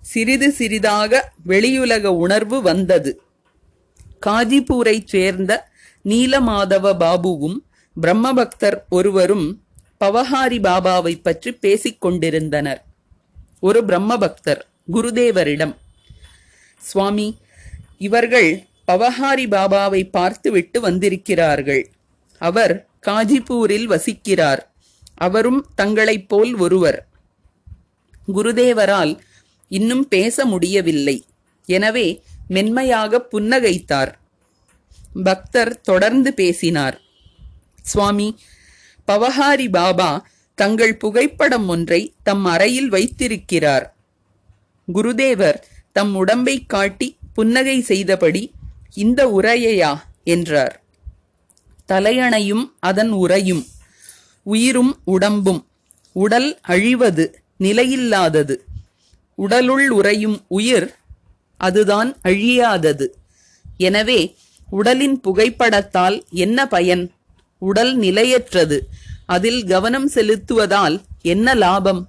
சிறிது 0.00 0.52
சிறிதாக 0.52 1.32
வெளியுலக 1.46 2.04
உணர்வு 2.04 2.62
வந்தது. 2.62 3.22
காஜிபூரைச் 4.26 5.06
சேர்ந்த 5.06 5.70
நீலமாதவ 6.04 6.92
பாபுவும் 6.98 7.58
பிரம்மபக்தர் 8.02 8.76
ஒருவரும் 8.88 9.62
பவஹாரி 10.00 10.58
பாபாவை 10.58 11.22
பற்றி 11.22 11.52
பேசிக் 11.52 12.00
கொண்டிருந்தனர். 12.00 12.84
ஒரு 13.60 13.84
பிரம்மபக்தர் 13.84 14.60
குருதேவரிடம் 14.92 15.74
சுவாமி 16.76 17.38
இவர்கள் 17.98 18.64
பவஹாரி 18.86 19.46
பாபாவை 19.46 20.10
பார்த்துவிட்டு 20.10 20.80
வந்திருக்கிறார்கள். 20.80 21.90
அவர் 22.38 22.86
காஜிபூரில் 23.06 23.86
வசிக்கிறார். 23.86 24.58
அவரும் 25.14 25.66
தங்களைப் 25.74 26.28
போல் 26.28 26.54
ஒருவர். 26.54 27.06
குருதேவரால் 28.34 29.18
இன்னும் 29.68 30.08
பேச 30.08 30.44
முடியவில்லை. 30.44 31.24
எனவே 31.66 32.22
மென்மையாக 32.48 33.26
புன்னகைத்தார். 33.32 34.12
பக்தர் 35.22 35.80
தொடர்ந்து 35.80 36.34
பேசினார். 36.34 37.00
சுவாமி 37.82 38.38
பவஹாரி 39.08 39.70
பாபா 39.70 40.26
தங்கள் 40.54 40.96
புகைப்படம் 40.96 41.68
ஒன்றை 41.68 42.14
தம் 42.22 42.44
அறையில் 42.44 42.88
வைத்திருக்கிறார். 42.88 43.96
குருதேவர் 44.94 45.62
தம் 45.92 46.14
உடம்பை 46.14 46.66
காட்டி 46.66 47.16
புன்னகை 47.34 47.80
செய்தபடி 47.80 48.52
இந்த 48.94 49.26
உரையையா? 49.26 49.98
என்றார். 50.24 50.82
தலையணையும் 51.88 52.64
அதன் 52.80 53.12
உரையும் 53.12 53.66
உயிரும் 54.42 55.00
உடம்பும் 55.04 55.66
உடல் 56.12 56.58
அழிவது 56.60 57.42
நிலையில்லாதது. 57.60 58.56
உடலுள் 59.34 59.90
உறையும் 59.90 60.44
உயிர் 60.48 60.94
அதுதான் 61.64 62.10
அழியாதது. 62.24 63.06
எனவே 63.76 64.20
உடலின் 64.70 65.16
புகைப்படத்தால் 65.24 66.16
என்ன 66.30 66.66
பயன்? 66.68 67.04
உடல் 67.58 67.94
நிலையற்றது. 67.96 68.78
அதில் 69.26 69.60
கவனம் 69.64 70.08
செலுத்துவதால் 70.14 70.96
என்ன 71.22 71.54
லாபம்? 71.54 72.02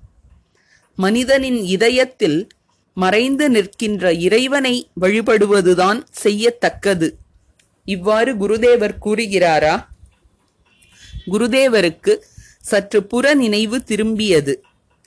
மனிதனின் 0.95 1.59
இதயத்தில் 1.75 2.39
மறைந்து 2.97 3.49
நிற்கின்ற 3.49 4.13
இறைவனை 4.13 4.75
வழிபடுவதுதான் 5.01 5.99
செய்யத்தக்கது. 6.23 7.07
இவ்வாறு 7.85 8.31
குருதேவர் 8.35 8.95
கூறுகிறாரா? 9.05 9.75
குருதேவருக்கு 11.31 12.13
சற்று 12.61 13.03
புற 13.03 13.33
நினைவு 13.33 13.77
திரும்பியது. 13.87 14.53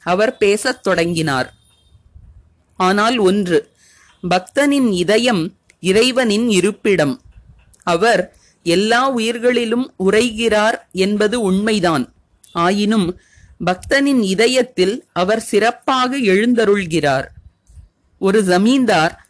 அவர் 0.02 0.36
பேசத் 0.36 0.82
தொடங்கினார். 0.82 1.48
ஆனால் 2.76 3.16
ஒன்று 3.18 3.58
பக்தனின் 4.22 4.92
இதயம் 4.92 5.56
இறைவனின் 5.80 6.48
இருப்பிடம். 6.48 7.20
அவர் 7.82 8.36
எல்லா 8.62 9.10
உயிர்களிலும் 9.10 9.94
உரைகிறார் 10.04 10.78
என்பது 10.92 11.40
உண்மைதான். 11.40 12.12
ஆயினும் 12.52 13.20
பக்தனின் 13.64 14.22
இதயத்தில் 14.22 15.06
அவர் 15.12 15.40
சிறப்பாக 15.40 16.16
எழுந்தருள்கிறார். 16.16 17.26
ஒரு 18.18 18.44
ஜமீன்தார் 18.44 19.26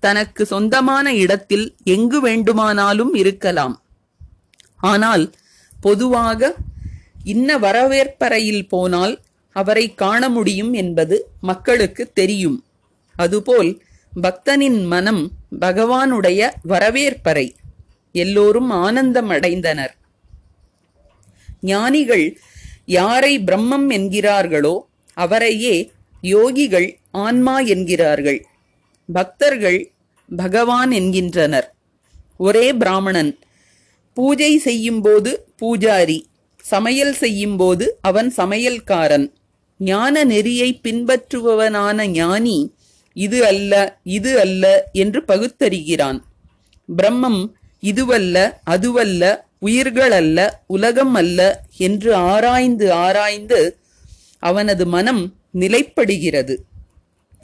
தனக்கு 0.00 0.46
சொந்தமான 0.46 1.14
இடத்தில் 1.14 1.76
எங்கு 1.84 2.20
வேண்டுமானாலும் 2.20 3.14
இருக்கலாம். 3.14 3.82
ஆனால் 4.76 5.34
பொதுவாக 5.80 6.54
இன்ன 7.24 7.58
வரவேற்பறையில் 7.58 8.68
போனால் 8.68 9.20
அவரை 9.52 9.94
காண 9.94 10.28
முடியும் 10.28 10.72
என்பது 10.72 11.30
மக்களுக்கு 11.40 12.10
தெரியும். 12.12 12.64
அதுபோல் 13.16 13.82
பக்தனின் 14.14 14.84
மனம் 14.84 15.30
பகவானுடைய 15.60 16.50
வரவேற்பறை. 16.68 17.50
எல்லோரும் 18.12 18.70
ஆனந்தம் 18.70 19.30
அடைந்தனர் 19.30 19.94
ஞானிகள் 21.60 22.38
யாரை 22.86 23.38
பிரம்மம் 23.38 23.88
என்கிறார்களோ 23.88 24.74
அவரையே 25.14 25.92
யோகிகள் 26.22 26.98
ஆன்மா 27.10 27.60
என்கிறார்கள். 27.60 28.46
பக்தர்கள் 29.12 29.92
பகவான் 30.36 30.90
என்கின்றனர். 30.90 31.74
ஒரே 32.36 32.72
பிராமணன். 32.72 33.38
பூஜை 34.14 34.58
செய்யும்போது 34.58 35.46
பூஜாரி 35.62 36.20
சமையல் 36.58 37.14
செய்யும்போது 37.14 37.98
அவன் 38.00 38.32
சமையல்காரன். 38.36 39.32
ஞான 39.78 40.24
நெறியை 40.24 40.80
பின்பற்றுபவனான 40.82 42.06
ஞானி 42.06 42.58
இது 43.12 43.46
அல்ல 43.46 44.00
இது 44.02 44.40
அல்ல 44.40 44.90
என்று 44.92 45.24
பகுத்தறிகிறான். 45.28 46.22
பிரம்மம் 46.96 47.52
இதுவல்ல 47.82 48.52
அதுவல்ல 48.64 49.48
உயிர்கள் 49.58 50.10
அல்ல 50.10 50.64
உலகம் 50.66 51.14
அல்ல 51.14 51.64
என்று 51.76 52.14
ஆராய்ந்து 52.14 52.92
ஆராய்ந்து 52.92 53.78
அவனது 54.38 54.86
மனம் 54.86 55.34
நிலைப்படுகிறது 55.58 56.56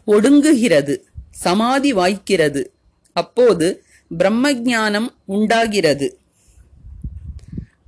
ஒடுங்குகிறது 0.07 1.01
சமாதி 1.31 1.95
வாய்க்கிறது. 1.95 2.65
அப்போது 3.13 3.85
பிரம்ம 4.09 4.53
ஞானம் 4.53 5.15
உண்டாகிறது. 5.27 6.19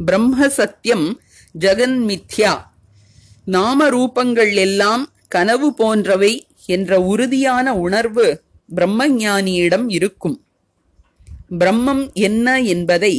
பிரம்ம 0.04 0.48
சத்தியம் 0.48 1.20
ஜெகன் 1.58 1.98
மித்யா 2.08 2.66
நாம 3.44 3.88
ரூபங்கள் 3.88 4.54
எல்லாம் 4.54 5.12
கனவு 5.28 5.74
போன்றவை 5.74 6.46
என்ற 6.68 7.00
உறுதியான 7.02 7.76
உணர்வு 7.76 8.26
பிரம்மஞானியிடம் 8.74 9.84
இருக்கும். 9.88 10.36
பிரம்மம் 11.58 12.04
என்ன 12.12 12.60
என்பதை 12.60 13.14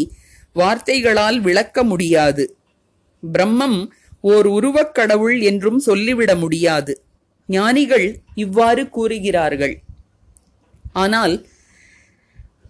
வார்த்தைகளால் 0.53 1.39
விளக்க 1.39 1.83
முடியாது. 1.83 2.45
பிரம்மம் 3.33 3.79
ஓர் 4.21 4.47
உருவக் 4.47 4.95
கடவுள் 4.95 5.41
என்றும் 5.41 5.79
சொல்லிவிட 5.79 6.35
முடியாது. 6.35 6.93
ஞானிகள் 7.47 8.07
இவ்வாறு 8.35 8.89
கூறுகிறார்கள். 8.89 9.75
ஆனால் 10.93 11.35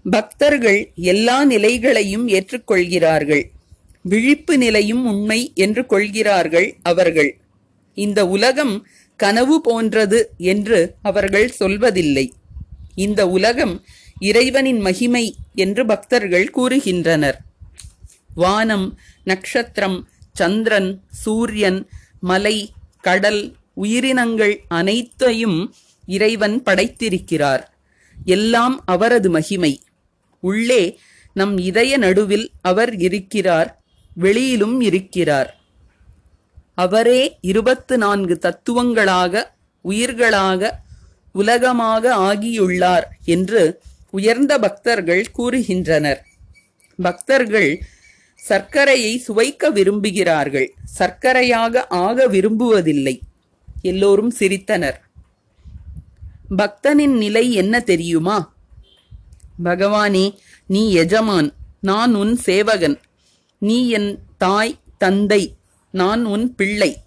பக்தர்கள் 0.09 0.91
எல்லா 0.95 1.45
நிலைகளையும் 1.45 2.27
ஏற்றுக்கொள்கிறார்கள். 2.27 3.43
விழிப்பு 4.03 4.57
நிலையும் 4.57 5.05
உண்மை 5.05 5.51
என்று 5.55 5.85
கொள்கிறார்கள் 5.85 6.77
அவர்கள். 6.83 7.31
இந்த 7.97 8.27
உலகம் 8.27 8.87
கனவு 9.19 9.61
போன்றது 9.61 10.31
என்று 10.37 10.95
அவர்கள் 11.01 11.53
சொல்வதில்லை. 11.59 12.31
இந்த 12.95 13.27
உலகம் 13.27 13.85
இறைவனின் 14.19 14.79
மகிமை 14.79 15.35
என்று 15.55 15.85
பக்தர்கள் 15.85 16.51
கூறுகின்றனர். 16.57 17.37
வானம் 18.35 18.97
நட்சத்திரம் 19.23 20.07
சந்திரன் 20.33 21.01
சூரியன் 21.11 21.87
மலை 22.19 22.71
கடல் 23.01 23.55
உயிரினங்கள் 23.73 24.63
அனைத்தையும் 24.67 25.75
இறைவன் 26.05 26.63
படைத்திருக்கிறார். 26.65 27.63
எல்லாம் 28.25 28.81
அவரது 28.85 29.29
மகிமை. 29.29 29.81
உள்ளே 30.39 30.99
நம் 31.33 31.57
இதய 31.57 31.97
நடுவில் 31.97 32.51
அவர் 32.61 32.95
இருக்கிறார் 32.97 33.81
வெளியிலும் 34.15 34.81
இருக்கிறார். 34.81 35.58
அவரே 36.83 37.21
இருபத்து 37.41 37.95
நான்கு 37.97 38.35
தத்துவங்களாக 38.37 39.41
உயிர்களாக 39.89 40.71
உலகமாக 41.33 42.03
ஆகியுள்ளார் 42.27 43.05
என்று 43.25 43.61
உயர்ந்த 44.09 44.53
பக்தர்கள் 44.59 45.23
கூறுகின்றனர். 45.37 46.21
பக்தர்கள் 46.99 47.71
சர்க்கரையை 48.49 49.13
சுவைக்க 49.27 49.71
விரும்புகிறார்கள் 49.71 50.67
சர்க்கரையாக 50.99 51.85
ஆக 52.05 52.27
விரும்புவதில்லை. 52.27 53.15
எல்லோரும் 53.81 54.33
சிரித்தனர். 54.39 54.99
பக்தனின் 56.57 57.17
நிலை 57.23 57.45
என்ன 57.53 57.75
தெரியுமா? 57.91 58.37
பகவானே 59.63 60.25
நீ 60.67 60.81
எஜமான் 60.93 61.49
நான் 61.81 62.13
உன் 62.15 62.35
சேவகன். 62.47 62.97
நீ 63.57 63.77
என் 63.89 64.11
தாய் 64.37 64.75
தந்தை 64.97 65.43
நான் 65.91 66.25
உன் 66.25 66.55
பிள்ளை. 66.55 66.97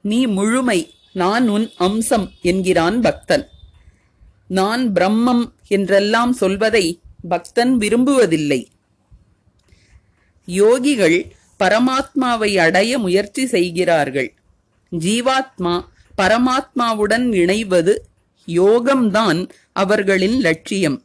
நீ 0.00 0.26
முழுமை 0.26 0.94
நான் 1.12 1.48
உன் 1.48 1.70
அம்சம் 1.76 2.32
என்கிறான் 2.42 3.00
பக்தன். 3.00 3.48
நான் 4.48 4.92
பிரம்மம் 4.92 5.52
என்றெல்லாம் 5.68 6.32
சொல்வதை 6.32 7.00
பக்தன் 7.28 7.78
விரும்புவதில்லை. 7.78 8.66
யோகிகள் 10.46 11.30
பரமாத்மாவை 11.58 12.56
அடைய 12.56 12.98
முயற்சி 12.98 13.46
செய்கிறார்கள். 13.46 14.34
ஜீவாத்மா 14.98 15.84
பரமாத்மாவுடன் 16.22 17.28
இணைவது 17.32 17.96
யோகம்தான் 18.46 19.50
அவர்களின் 19.72 20.40
லட்சியம். 20.40 21.04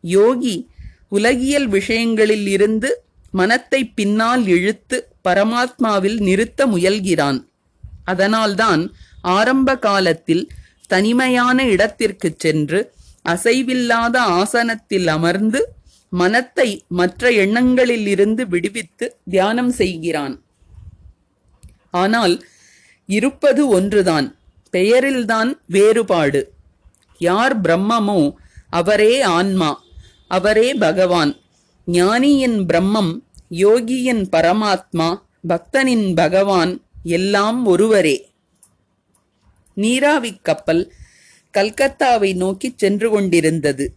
யோகி 0.00 0.68
உலகியல் 1.08 1.68
விஷயங்களில் 1.68 2.46
இருந்து 2.46 3.02
மனத்தை 3.30 3.88
பின்னால் 3.88 4.46
இழுத்து 4.46 5.08
பரமாத்மாவில் 5.28 6.20
நிறுத்த 6.20 6.66
முயல்கிறான். 6.66 7.44
அதனால்தான் 8.04 8.92
ஆரம்ப 9.22 9.78
காலத்தில் 9.78 10.50
தனிமையான 10.86 11.64
இடத்திற்குச் 11.64 12.38
சென்று 12.38 12.92
அசைவில்லாத 13.28 14.16
ஆசனத்தில் 14.16 15.06
அமர்ந்து 15.06 15.72
மனத்தை 16.10 16.84
மற்ற 16.88 17.30
எண்ணங்களில் 17.30 18.06
இருந்து 18.06 18.48
விடுவித்து 18.48 19.16
தியானம் 19.30 19.70
செய்கிறான். 19.70 20.42
ஆனால் 21.90 22.44
இருப்பது 23.06 23.68
ஒன்றுதான் 23.68 24.36
பெயரில்தான் 24.72 25.58
வேறுபாடு. 25.66 26.52
யார் 27.18 27.60
பிரம்மமோ 27.60 28.34
அவரே 28.70 29.22
ஆன்மா 29.22 29.82
அவரே 30.28 30.74
பகவான். 30.74 31.36
ஞானியின் 31.92 32.66
பிரம்மம் 32.72 33.22
யோகியின் 33.50 34.28
பரமாத்மா 34.32 35.22
பக்தனின் 35.48 36.14
பகவான் 36.14 36.82
எல்லாம் 37.02 37.66
ஒருவரே. 37.66 38.30
நீராவிக் 39.74 40.44
கப்பல் 40.44 40.92
கல்கத்தாவை 41.58 42.34
நோக்கிச் 42.34 42.78
சென்று 42.78 43.10
கொண்டிருந்தது. 43.10 43.94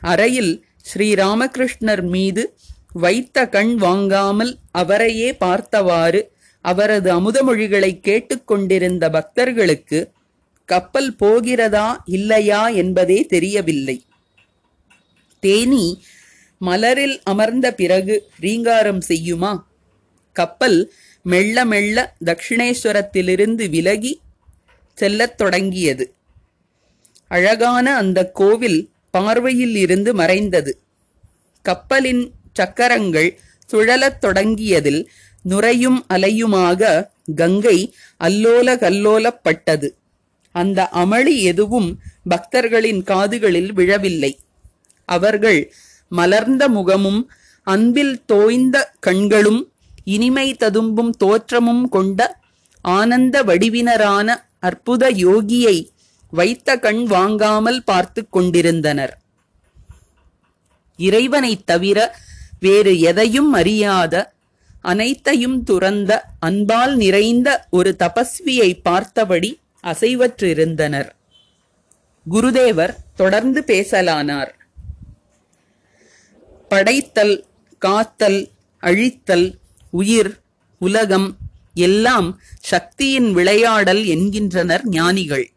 அறையில் 0.00 0.64
ஸ்ரீராமகிருஷ்ணர் 0.94 2.02
மீது 2.02 2.58
வைத்த 2.92 3.48
கண் 3.48 3.76
வாங்காமல் 3.76 4.58
அவரையே 4.70 5.36
பார்த்தவாறு 5.36 6.32
அவரது 6.60 7.20
அமுதமொழிகளை 7.20 8.00
கேட்டுக்கொண்டிருந்த 8.00 9.10
பக்தர்களுக்கு 9.10 10.10
கப்பல் 10.64 11.16
போகிறதா 11.16 12.02
இல்லையா? 12.04 12.68
என்பதே 12.68 13.26
தெரியவில்லை. 13.26 14.04
தேனி 15.40 16.02
மலரில் 16.60 17.22
அமர்ந்த 17.22 17.74
பிறகு 17.74 18.30
ரீங்காரம் 18.40 19.00
செய்யுமா? 19.08 19.62
கப்பல் 20.32 20.92
மெல்ல 21.22 21.64
மெல்ல 21.64 22.14
தக்ஷிணேஸ்வரத்திலிருந்து 22.24 23.68
விலகி 23.68 24.20
செல்லத் 24.94 25.36
தொடங்கியது. 25.36 26.12
அழகான 27.28 27.96
அந்த 27.96 28.30
கோவில் 28.30 28.90
பார்வையில் 29.10 29.74
இருந்து 29.74 30.14
மறைந்தது. 30.14 30.80
கப்பலின் 31.62 32.32
சக்கரங்கள் 32.52 33.38
சுழலத் 33.72 34.20
தொடங்கியதில் 34.20 35.06
நுரையும் 35.48 35.98
அலையுமாக 36.08 37.08
கங்கை 37.36 37.94
அல்லோல 38.20 38.76
கல்லோலப்பட்டது. 38.76 39.88
அந்த 40.52 40.88
அமளி 40.92 41.36
எதுவும் 41.42 42.00
பக்தர்களின் 42.28 43.02
காதுகளில் 43.02 43.72
விழவில்லை. 43.72 44.38
அவர்கள் 45.04 45.72
மலர்ந்த 46.08 46.68
முகமும் 46.68 47.30
அன்பில் 47.62 48.24
தோய்ந்த 48.24 48.92
கண்களும் 49.00 49.72
இனிமை 50.04 50.54
ததும்பும் 50.54 51.16
தோற்றமும் 51.16 51.88
கொண்ட 51.88 52.40
ஆனந்த 52.80 53.42
வடிவினரான 53.42 54.34
அற்புத 54.60 55.10
யோகியை 55.10 55.88
வைத்த 56.30 56.76
கண் 56.76 57.04
வாங்காமல் 57.04 57.84
பார்த்து 57.84 58.28
கொண்டிருந்தனர். 58.28 59.18
இறைவனைத் 60.96 61.66
தவிர 61.66 62.16
வேறு 62.60 63.00
எதையும் 63.00 63.52
அறியாத 63.52 64.32
அனைத்தையும் 64.80 65.62
துறந்த 65.62 66.24
அன்பால் 66.40 66.96
நிறைந்த 66.96 67.66
ஒரு 67.70 67.96
தபஸ்வியை 67.98 68.80
பார்த்தபடி 68.82 69.60
அசைவற்றிருந்தனர். 69.86 71.08
குருதேவர் 72.30 72.94
தொடர்ந்து 73.16 73.64
பேசலானார். 73.66 74.50
படைத்தல் 76.68 77.46
காத்தல் 77.78 78.50
அழித்தல் 78.78 79.58
உயிர் 79.90 80.40
உலகம் 80.78 81.36
எல்லாம் 81.74 82.40
சக்தியின் 82.58 83.32
விளையாடல் 83.32 84.04
என்கின்றனர் 84.04 84.88
ஞானிகள். 84.88 85.50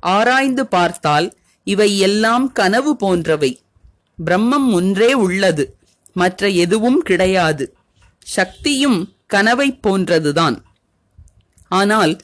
ஆராய்ந்து 0.00 0.66
பார்த்தால் 0.66 1.36
இவை 1.64 1.98
எல்லாம் 1.98 2.52
கனவு 2.52 2.96
போன்றவை. 2.96 3.62
பிரம்மம் 4.26 4.72
ஒன்றே 4.72 5.12
உள்ளது 5.12 5.76
மற்ற 6.12 6.48
எதுவும் 6.48 6.98
கிடையாது. 6.98 7.76
சக்தியும் 8.18 9.14
கனவைப் 9.26 9.82
போன்றதுதான். 9.82 10.56
ஆனால் 11.68 12.20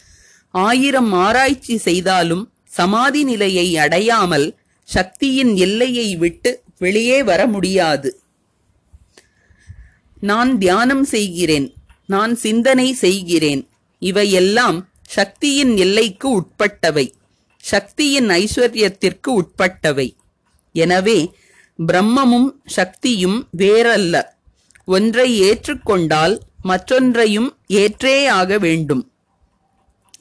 ஆயிரம் 0.51 1.13
ஆராய்ச்சி 1.13 1.77
செய்தாலும் 1.77 2.53
சமாதி 2.65 3.25
நிலையை 3.25 3.77
அடையாமல் 3.77 4.59
சக்தியின் 4.85 5.55
எல்லையை 5.57 6.17
விட்டு 6.17 6.64
வெளியே 6.87 7.19
வர 7.23 7.41
முடியாது. 7.47 8.11
நான் 10.21 10.53
தியானம் 10.59 11.05
செய்கிறேன். 11.05 11.69
நான் 12.07 12.35
சிந்தனை 12.37 12.89
செய்கிறேன். 13.05 13.63
இவையெல்லாம் 14.03 14.79
சக்தியின் 15.17 15.73
எல்லைக்கு 15.77 16.29
உட்பட்டவை. 16.41 17.07
சக்தியின் 17.73 18.29
ஐஸ்வர்யத்திற்கு 18.41 19.31
உட்பட்டவை. 19.41 20.09
எனவே 20.75 21.19
பிரம்மமும் 21.79 22.49
சக்தியும் 22.77 23.39
வேறல்ல. 23.59 24.17
ஒன்றை 24.87 25.29
ஏற்றுக்கொண்டால் 25.51 26.35
மற்றொன்றையும் 26.63 27.51
ஏற்றே 27.81 28.17
ஆக 28.41 28.59
வேண்டும். 28.59 29.03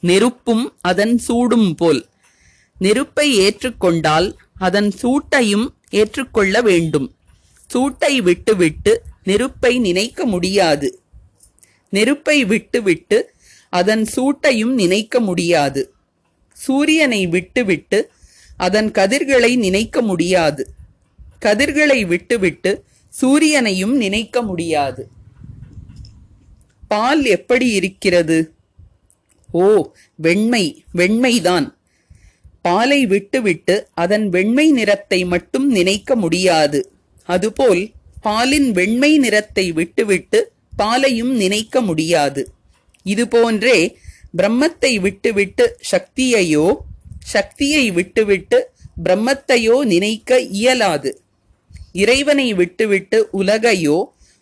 நெருப்பும் 0.00 0.64
அதன் 0.80 1.16
சூடும் 1.18 1.70
போல். 1.74 2.02
நெருப்பை 2.78 3.28
ஏற்றுக்கொண்டால் 3.38 4.28
அதன் 4.58 4.90
சூட்டையும் 5.02 5.66
ஏற்றுக்கொள்ள 5.94 6.62
வேண்டும். 6.62 7.08
சூட்டை 7.66 8.20
விட்டுவிட்டு 8.20 8.92
நெருப்பை 9.24 9.78
நினைக்க 9.78 10.24
முடியாது. 10.24 10.88
நெருப்பை 11.90 12.44
விட்டுவிட்டு 12.44 13.18
அதன் 13.68 14.04
சூட்டையும் 14.16 14.74
நினைக்க 14.74 15.20
முடியாது. 15.20 15.82
சூரியனை 16.52 17.26
விட்டுவிட்டு 17.26 18.10
அதன் 18.56 18.90
கதிர்களை 18.90 19.56
நினைக்க 19.56 20.02
முடியாது. 20.02 20.62
கதிர்களை 21.38 22.04
விட்டுவிட்டு 22.04 22.84
சூரியனையும் 23.20 23.96
நினைக்க 23.96 24.42
முடியாது. 24.42 25.08
பால் 26.88 27.24
எப்படி 27.24 27.66
இருக்கிறது? 27.70 28.38
ஓ 29.50 29.66
வெண்மை 30.14 30.84
வெண்மைதான். 30.94 31.66
பாலை 32.64 33.00
விட்டுவிட்டு 33.12 33.74
அதன் 34.02 34.26
வெண்மை 34.34 34.66
நிறத்தை 34.70 35.20
மட்டும் 35.32 35.66
நினைக்க 35.70 36.16
முடியாது. 36.16 36.80
அதுபோல் 37.28 37.82
பாலின் 38.26 38.68
வெண்மை 38.72 39.12
நிறத்தை 39.18 39.66
விட்டுவிட்டு 39.72 40.38
பாலையும் 40.76 41.32
நினைக்க 41.42 41.80
முடியாது. 41.80 42.42
இதுபோன்றே 43.06 43.78
பிரம்மத்தை 44.38 44.92
விட்டுவிட்டு 45.06 45.64
சக்தியையோ 45.92 46.66
சக்தியை 47.34 47.84
விட்டுவிட்டு 47.90 48.58
பிரம்மத்தையோ 49.04 49.76
நினைக்க 49.92 50.40
இயலாது. 50.60 51.10
இறைவனை 52.02 52.48
விட்டுவிட்டு 52.60 53.18
உலகையோ 53.40 53.98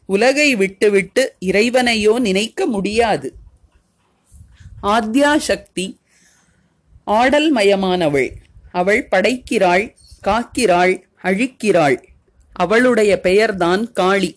உலகை 0.09 0.49
விட்டுவிட்டு 0.63 1.23
இறைவனையோ 1.51 2.15
நினைக்க 2.29 2.67
முடியாது. 2.67 3.29
ஆத்யா 4.95 5.33
சக்தி 5.51 5.87
ஆடல் 7.19 7.55
மயமானவள் 7.55 8.31
அவள் 8.73 9.09
படைக்கிறாள் 9.11 9.85
காக்கிறாள் 10.27 11.03
அழிக்கிறாள். 11.23 11.97
அவளுடைய 12.53 13.21
பெயர்தான் 13.21 13.93
காளி. 13.93 14.37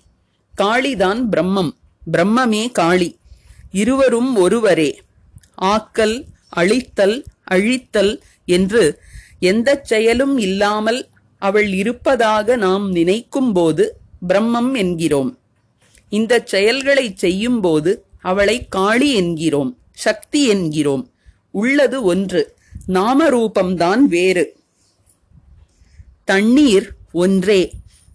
காளிதான் 0.61 1.21
பிரம்மம். 1.31 1.71
பிரம்மமே 2.11 2.71
காளி. 2.71 3.09
இருவரும் 3.71 4.35
ஒருவரே. 4.35 5.01
ஆக்கல் 5.61 6.23
அழித்தல் 6.55 7.17
அழித்தல் 7.51 8.13
என்று 8.45 8.99
எந்தச் 9.39 9.85
செயலும் 9.85 10.38
இல்லாமல் 10.38 11.07
அவள் 11.41 11.73
இருப்பதாக 11.73 12.55
நாம் 12.55 12.95
நினைக்கும்போது 12.95 13.83
பிரம்மம் 14.27 14.77
என்கிறோம். 14.77 15.31
இந்தச் 16.09 16.47
செயல்களைச் 16.47 17.17
செய்யும்போது 17.17 17.91
அவளை 18.21 18.67
காளி 18.67 19.13
என்கிறோம் 19.13 19.71
சக்தி 19.91 20.47
என்கிறோம். 20.47 21.03
உள்ளது 21.51 22.03
ஒன்று. 22.03 22.41
நாமரூபம்தான் 22.87 23.97
வேறு. 23.97 24.57
தண்ணீர் 26.23 26.93
ஒன்றே. 27.11 27.71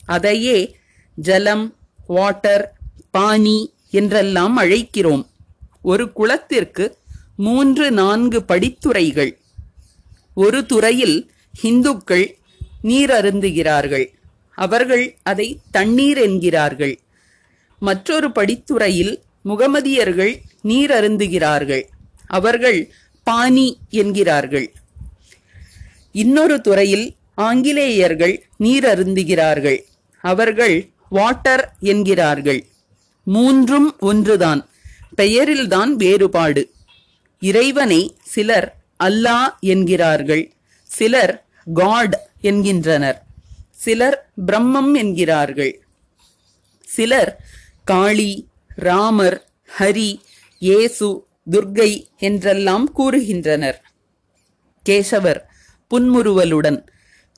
அதையே 0.07 0.77
ஜலம் 1.15 1.77
வாட்டர் 2.07 2.77
பானி 3.19 3.67
என்றெல்லாம் 3.91 4.59
அழைக்கிறோம். 4.59 5.27
ஒரு 5.83 6.13
குளத்திற்கு 6.13 6.99
மூன்று 7.37 7.91
நான்கு 7.91 8.45
படித்துறைகள். 8.49 9.39
ஒரு 10.35 10.67
துறையில் 10.67 11.31
ஹிந்துக்கள் 11.55 12.39
நீர் 12.83 13.11
அருந்துகிறார்கள் 13.11 14.07
அவர்கள் 14.55 15.17
அதை 15.23 15.61
தண்ணீர் 15.71 16.19
என்கிறார்கள். 16.19 17.01
மற்றொரு 17.79 18.29
படித்துறையில் 18.29 19.21
முகமதியர்கள் 19.45 20.41
நீர் 20.63 20.91
அருந்துகிறார்கள் 20.91 21.83
அவர்கள் 22.27 22.93
பாணி 23.25 23.79
என்கிறார்கள். 23.91 24.73
இன்னொரு 26.13 26.61
துறையில் 26.61 27.15
ஆங்கிலேயர்கள் 27.35 28.47
நீர் 28.57 28.85
அருந்துகிறார்கள் 28.85 29.79
அவர்கள் 30.21 30.89
வாட்டர் 31.09 31.75
என்கிறார்கள். 31.81 32.67
மூன்றும் 33.25 33.99
ஒன்றுதான். 33.99 34.69
பெயரில்தான் 35.17 35.93
வேறுபாடு. 35.93 36.73
இறைவனை 37.41 38.17
சிலர் 38.23 38.77
அல்லாஹ் 39.05 39.59
என்கிறார்கள். 39.61 40.53
சிலர் 40.83 41.45
காட் 41.75 42.29
என்கின்றனர். 42.41 43.23
சிலர் 43.71 44.31
பிரம்மம் 44.47 44.95
என்கிறார்கள். 44.95 45.85
சிலர் 46.85 47.41
காளி 47.85 48.49
ராமர் 48.77 49.49
ஹரி 49.79 50.21
இயேசு 50.59 51.27
துர்கை 51.51 52.07
என்றெல்லாம் 52.19 52.87
கூறுகின்றனர். 52.97 53.79
கேசவர் 54.89 55.41
புன்முறுவலுடன் 55.91 56.87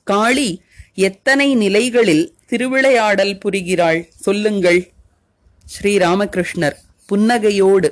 காளி 0.03 0.61
எத்தனை 0.93 1.55
நிலைகளில் 1.55 2.35
திருவிளையாடல் 2.45 3.37
புரிகிறாள் 3.45 4.07
சொல்லுங்கள். 4.15 4.91
ஸ்ரீராமகிருஷ்ணர் 5.65 6.77
புன்னகையோடு 7.09 7.89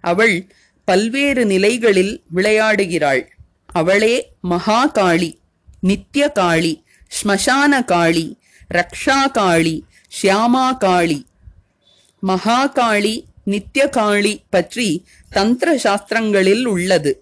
அவள் 0.00 0.46
பல்வேறு 0.84 1.44
நிலைகளில் 1.46 2.22
விளையாடுகிறாள். 2.34 3.22
அவளே 3.66 4.32
மகாகாளி 4.48 5.30
நித்ய 5.80 6.32
காளி 6.32 6.84
ஸ்மசான 7.08 7.84
காளி 7.84 8.26
ரக்ஷா 8.74 9.30
காளி 9.30 9.84
ஷியாமா 10.22 10.76
காளி 10.76 11.26
மகாகாளி 12.26 13.14
நித்தியகாளி 13.52 14.34
பற்றி 14.50 14.88
தந்திர 15.30 15.68
சாஸ்திரங்களில் 15.84 16.64
உள்ளது. 16.64 17.12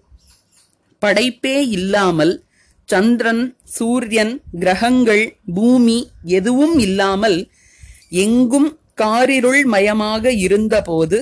படைப்பே 1.01 1.57
இல்லாமல் 1.69 2.33
சந்திரன் 2.89 3.43
சூரியன் 3.63 4.33
கிரகங்கள் 4.59 5.25
பூமி 5.53 5.97
எதுவும் 6.37 6.77
இல்லாமல் 6.79 7.39
எங்கும் 8.23 8.69
காரிருள் 9.01 9.63
மயமாக 9.65 10.31
இருந்தபோது 10.37 11.17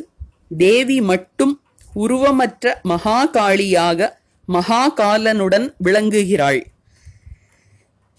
தேவி 0.58 0.98
மட்டும் 1.02 1.54
உருவமற்ற 1.96 2.74
மகாகாளியாக 2.84 4.10
மகாகாலனுடன் 4.48 5.68
விளங்குகிறாள். 5.84 6.62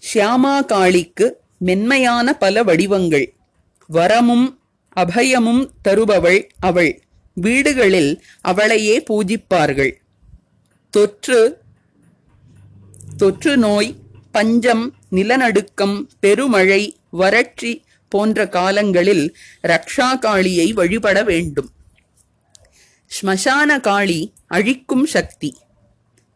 ஷியாமா 0.03 0.55
காளிக்கு 0.65 1.27
மென்மையான 1.59 2.33
பல 2.33 2.63
வடிவங்கள். 2.63 3.27
வரமும் 3.89 4.47
அபயமும் 4.97 5.69
தருபவள் 5.83 6.41
அவள். 6.59 6.93
வீடுகளில் 7.33 8.11
அவளையே 8.41 9.03
பூஜிப்பார்கள். 9.09 9.93
தொற்று 10.89 11.57
தொற்று 13.17 13.57
நோய் 13.57 13.95
பஞ்சம் 14.31 14.95
நிலநடுக்கம் 15.11 16.09
பெருமழை 16.19 16.97
வறட்சி 17.09 17.71
போன்ற 18.09 18.47
காலங்களில் 18.47 19.25
ரக்ஷா 19.63 20.19
காளியை 20.19 20.73
வழிபட 20.73 21.23
வேண்டும். 21.23 21.71
ஸ்மசான 23.07 23.79
காளி 23.79 24.33
அழிக்கும் 24.47 25.05
சக்தி. 25.05 25.57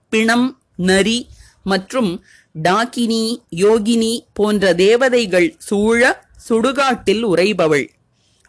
பிணம் 0.10 0.48
நரி 0.76 1.28
மற்றும் 1.64 2.24
டாகினி 2.64 3.24
யோகினி 3.56 4.20
போன்ற 4.34 4.74
தேவதைகள் 4.74 5.56
சூழ 5.58 6.24
சுடுகாட்டில் 6.50 7.24
உறைபவள். 7.24 7.88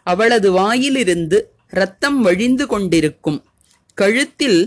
அவளது 0.05 0.49
வாயிலிருந்து 0.51 1.37
இரத்தம் 1.71 2.19
வழிந்து 2.21 2.65
கொண்டிருக்கும். 2.67 3.39
கழுத்தில் 3.97 4.59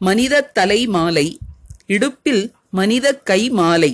மனித 0.00 0.44
தலை 0.58 0.80
மாலை 0.86 1.26
இடுப்பில் 1.86 2.44
மனித 2.70 3.06
கை 3.30 3.42
மாலை 3.50 3.92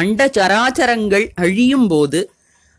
அண்ட 0.00 0.26
சராச்சரங்கள் 0.36 1.24
அழியும் 1.34 1.88
போது 1.88 2.20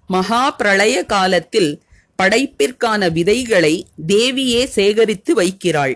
மகா 0.09 0.43
பிரளய 0.51 0.95
காலத்தில் 1.05 1.71
படைப்பிற்கான 2.19 3.01
விதைகளை 3.11 3.73
தேவியே 4.07 4.61
சேகரித்து 4.77 5.31
வைக்கிறாள். 5.41 5.95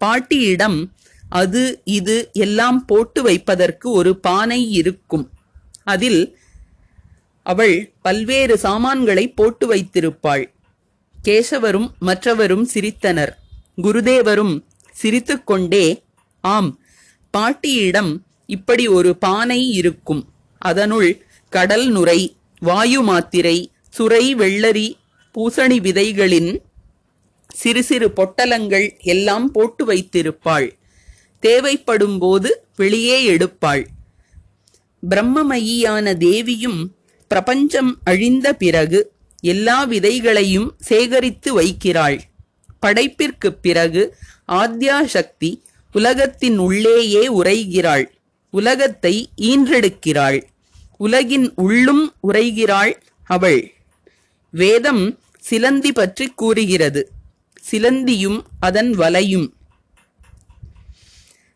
பாட்டியிடம் 0.00 0.78
அது 1.40 1.62
இது 1.84 2.16
எல்லாம் 2.44 2.78
போட்டு 2.84 3.20
வைப்பதற்கு 3.22 3.86
ஒரு 3.90 4.12
பானை 4.26 4.60
இருக்கும். 4.72 5.24
அதில் 5.84 6.22
அவள் 7.48 7.76
பல்வேறு 8.02 8.58
சாமான்களை 8.58 9.24
போட்டு 9.30 9.64
வைத்திருப்பாள். 9.74 10.44
கேசவரும் 11.24 11.88
மற்றவரும் 12.00 12.66
சிரித்தனர். 12.74 13.32
குருதேவரும் 13.82 14.54
சிரித்துக்கொண்டே 15.02 16.02
ஆம் 16.40 16.70
பாட்டியிடம் 17.30 18.26
இப்படி 18.46 18.84
ஒரு 18.88 19.16
பானை 19.16 19.68
இருக்கும். 19.70 20.22
அதனுள் 20.58 21.10
கடல் 21.48 21.86
நுரை 21.88 22.36
வாயு 22.60 23.02
மாத்திரை 23.02 23.56
சுரை 23.88 24.34
வெள்ளரி 24.34 24.86
பூசணி 25.34 25.76
விதைகளின் 25.86 26.50
சிறு 27.54 27.82
சிறு 27.82 28.08
பொட்டலங்கள் 28.08 28.86
எல்லாம் 28.98 29.50
போட்டு 29.50 29.84
வைத்திருப்பாள். 29.92 30.68
தேவைப்படும் 31.40 32.18
போது 32.18 32.50
வெளியே 32.76 33.18
எடுப்பாள். 33.36 33.84
பிரம்மமயியான 35.10 36.16
தேவியும் 36.16 36.80
பிரபஞ்சம் 37.28 37.98
அழிந்த 38.04 38.54
பிறகு 38.54 39.12
எல்லா 39.40 39.86
விதைகளையும் 39.86 40.70
சேகரித்து 40.78 41.60
வைக்கிறாள். 41.60 42.20
படைப்பிற்குப் 42.80 43.62
பிறகு 43.62 44.16
ஆத்யா 44.44 45.06
சக்தி 45.06 45.62
உலகத்தின் 45.92 46.58
உள்ளேயே 46.58 47.28
உரைகிறாள் 47.28 48.04
உலகத்தை 48.50 49.28
ஈன்றெடுக்கிறாள். 49.36 50.42
உலகின் 50.96 51.52
உள்ளும் 51.54 52.14
உரைகிறாள் 52.28 52.94
அவள். 53.24 53.72
வேதம் 54.50 55.18
சிலந்தி 55.40 55.92
பற்றி 55.92 56.26
கூறுகிறது. 56.26 57.10
சிலந்தியும் 57.70 58.42
அதன் 58.60 58.98
வலையும். 58.98 59.52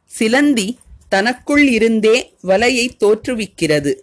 சிலந்தி 0.07 0.79
தனக்குள் 1.09 1.69
இருந்தே 1.69 2.35
வலையை 2.43 2.89
தோற்றுவிக்கிறது. 3.01 3.95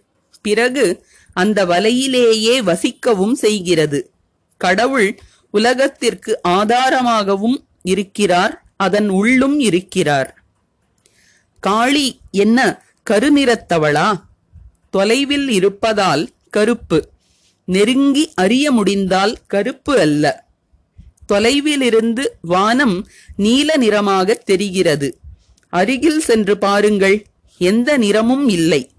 பிறகு 0.42 1.06
அந்த 1.40 1.66
வலையிலேயே 1.66 2.64
வசிக்கவும் 2.64 3.34
செய்கிறது. 3.34 4.12
கடவுள் 4.58 5.20
உலகத்திற்கு 5.52 6.40
ஆதாரமாகவும் 6.48 7.66
இருக்கிறார் 7.84 8.64
அதன் 8.78 9.10
உள்ளும் 9.10 9.60
இருக்கிறார். 9.60 10.44
காளி 11.60 12.20
என்ன 12.32 12.84
கருநிறத்தவளா? 13.10 14.22
தொலைவில் 14.90 15.50
இருப்பதால் 15.50 16.30
கருப்பு. 16.50 17.10
நெருங்கி 17.66 18.32
அறிய 18.36 18.72
முடிந்தால் 18.72 19.38
கருப்பு 19.48 20.00
அல்ல. 20.00 20.46
தொலைவிலிருந்து 21.32 22.26
வானம் 22.42 23.08
நீல 23.36 23.78
நிறமாகத் 23.78 24.46
தெரிகிறது. 24.46 25.18
அருகில் 25.70 26.22
சென்று 26.22 26.58
பாருங்கள் 26.58 27.26
எந்த 27.58 27.98
நிறமும் 27.98 28.50
இல்லை. 28.50 28.90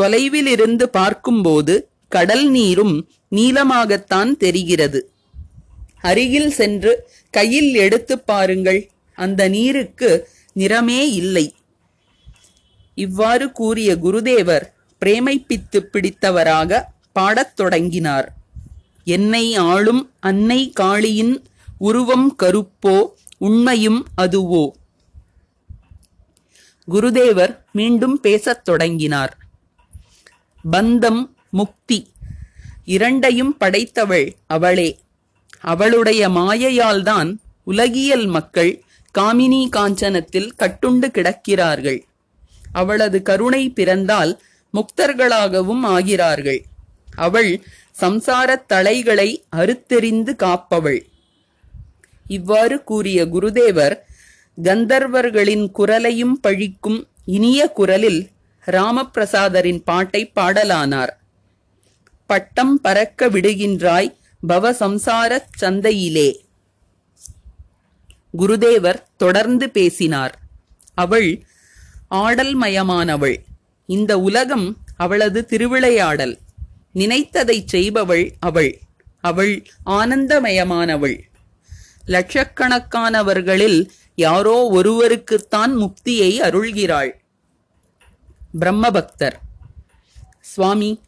தொலைவிலிருந்து 0.00 0.82
பார்க்கும்போது 0.82 1.88
கடல் 2.08 2.50
நீரும் 2.50 3.08
நீளமாகத்தான் 3.30 4.36
தெரிகிறது. 4.36 5.10
அருகில் 6.00 6.50
சென்று 6.50 7.10
கையில் 7.30 7.74
எடுத்துப் 7.74 8.26
பாருங்கள் 8.26 8.90
அந்த 9.14 9.48
நீருக்கு 9.48 10.28
நிறமே 10.54 11.12
இல்லை. 11.12 11.54
இவ்வாறு 12.94 13.52
கூறிய 13.52 13.94
குருதேவர் 13.94 14.72
பிரேமைப்பித்து 15.04 15.80
பிடித்தவராக 15.92 16.82
பாடத் 17.12 17.56
தொடங்கினார். 17.56 18.32
என்னை 19.04 19.54
ஆளும் 19.54 20.10
அன்னை 20.20 20.72
காளியின் 20.80 21.42
உருவம் 21.78 22.36
கருப்போ 22.42 23.08
உண்மையும் 23.38 24.06
அதுவோ 24.22 24.70
குருதேவர் 26.90 27.58
மீண்டும் 27.72 28.20
பேசத் 28.20 28.64
தொடங்கினார். 28.64 29.43
பந்தம் 30.72 31.30
முக்தி. 31.50 32.12
இரண்டையும் 32.84 33.56
படைத்தவள் 33.60 34.32
அவளே. 34.46 34.98
அவளுடைய 35.60 36.28
மாயையால்தான் 36.28 37.36
உலகியல் 37.64 38.26
மக்கள் 38.26 38.82
காமினி 39.18 39.68
காஞ்சனத்தில் 39.76 40.50
கட்டுண்டு 40.58 41.10
கிடக்கிறார்கள். 41.10 42.02
அவளது 42.72 43.22
கருணை 43.22 43.70
பிறந்தால் 43.70 44.42
முக்தர்களாகவும் 44.72 45.84
ஆகிறார்கள். 45.84 46.60
அவள் 47.16 47.62
சம்சாரத் 48.00 48.66
தலைகளை 48.66 49.44
அறுத்தெறிந்து 49.56 50.36
காப்பவள். 50.36 51.00
இவ்வாறு 52.26 52.84
கூறிய 52.84 53.26
குருதேவர் 53.26 53.98
கந்தர்வர்களின் 54.62 55.70
குரலையும் 55.70 56.40
பழிக்கும் 56.42 57.04
இனிய 57.24 57.68
குரலில் 57.68 58.30
ராமபிரசாதரின் 58.66 59.82
பாட்டை 59.84 60.32
பாடலானார். 60.36 61.10
பட்டம் 62.26 62.80
பறக்க 62.80 63.28
விடுகின்றாய் 63.28 64.16
பவசம்சாரச் 64.48 65.48
சந்தையிலே. 65.60 66.36
குருதேவர் 68.38 69.02
தொடர்ந்து 69.16 69.70
பேசினார். 69.70 70.38
அவள் 70.94 71.44
ஆடல்மயமானவள். 72.10 73.36
இந்த 73.86 74.18
உலகம் 74.18 74.76
அவளது 74.96 75.44
திருவிளையாடல். 75.44 76.38
நினைத்ததை 76.94 77.64
செய்பவள் 77.72 78.30
அவள். 78.40 78.80
அவள் 79.20 79.66
ஆனந்தமயமானவள். 79.86 81.20
லட்சக்கணக்கானவர்களில் 82.06 83.88
யாரோ 84.14 84.70
ஒருவருக்குத்தான் 84.72 85.76
முக்தியை 85.76 86.40
அருள்கிறாள். 86.40 87.22
பிரம்மபக்தர். 88.60 89.36
சுவாமி 90.40 91.00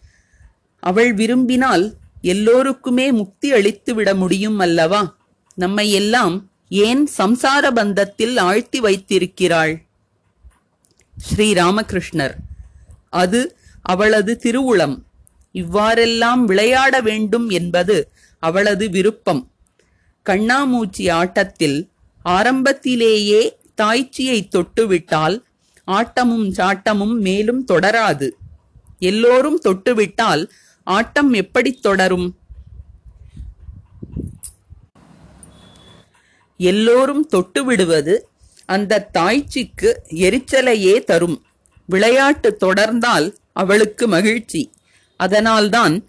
அவள் 0.80 1.14
விரும்பினால் 1.14 1.94
எல்லோருக்குமே 2.22 3.12
முக்தி 3.12 3.52
அளித்து 3.52 3.94
விட 3.94 4.14
முடியும் 4.14 4.58
அல்லவா? 4.58 5.16
நம்மை 5.54 5.92
எல்லாம் 5.92 6.50
ஏன் 6.68 7.08
சம்சார 7.18 7.70
பந்தத்தில் 7.70 8.38
ஆழ்த்தி 8.40 8.80
வைத்திருக்கிறாள்? 8.80 9.74
ஸ்ரீ 11.16 11.52
ராமகிருஷ்ணர் 11.52 12.34
அது 13.10 13.58
அவளது 13.82 14.40
திருவுளம். 14.42 15.02
இவ்வாறெல்லாம் 15.52 16.44
விளையாட 16.44 17.00
வேண்டும் 17.00 17.48
என்பது 17.48 18.10
அவளது 18.38 18.90
விருப்பம். 18.90 19.50
கண்ணாமூச்சி 20.26 21.10
ஆட்டத்தில் 21.10 21.90
ஆரம்பத்திலேயே 22.22 23.56
தாய்ச்சியை 23.74 24.48
தொட்டுவிட்டால் 24.48 25.36
ஆட்டமும் 25.86 26.50
சாட்டமும் 26.50 27.18
மேலும் 27.20 27.66
தொடராது. 27.66 28.30
எல்லோரும் 28.98 29.60
தொட்டுவிட்டால் 29.68 30.48
ஆட்டம் 30.84 31.32
எப்படி 31.32 31.72
தொடரும்? 31.72 32.36
எல்லோரும் 36.58 37.26
தொட்டு 37.26 37.64
விடுவது 37.64 38.28
அந்த 38.66 39.08
தாய்ச்சிக்கு 39.14 39.94
எரிச்சலையே 40.10 41.04
தரும். 41.04 41.44
விளையாட்டு 41.86 42.56
தொடர்ந்தால் 42.60 43.34
அவளுக்கு 43.52 44.08
மகிழ்ச்சி. 44.08 44.72
அதனால்தான் 45.16 46.08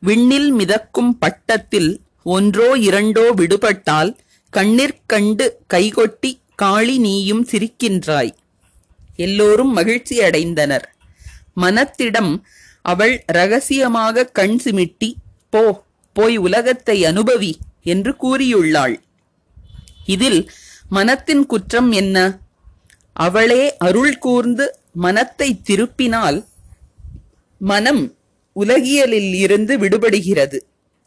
விண்ணில் 0.00 0.50
மிதக்கும் 0.50 1.18
பட்டத்தில் 1.18 2.00
ஒன்றோ 2.22 2.76
இரண்டோ 2.76 3.30
விடுபட்டால் 3.30 4.16
கண்ணிற்கண்டு 4.56 5.48
கைகொட்டி 5.74 6.40
காளி 6.54 6.98
நீயும் 6.98 7.46
சிரிக்கின்றாய். 7.46 8.32
எல்லோரும் 9.16 9.72
மகிழ்ச்சி 9.72 10.18
அடைந்தனர். 10.18 10.82
மனத்திடம் 11.56 12.42
அவள் 12.82 13.24
ரகசியமாக 13.26 14.24
கண் 14.24 14.60
சிமிட்டி 14.64 15.12
போ 15.50 15.84
போய் 16.12 16.36
உலகத்தை 16.36 17.04
அனுபவி 17.04 17.52
என்று 17.82 18.12
கூறியுள்ளாள். 18.12 19.00
இதில் 20.06 20.50
மனத்தின் 20.88 21.46
குற்றம் 21.46 21.92
என்ன? 21.92 22.38
அவளே 23.12 23.76
அருள் 23.76 24.18
கூர்ந்து 24.18 24.78
மனத்தை 24.92 25.60
திருப்பினால் 25.70 26.44
மனம் 27.58 28.16
உலகியலில் 28.52 29.34
இருந்து 29.34 29.78
விடுபடுகிறது. 29.78 30.58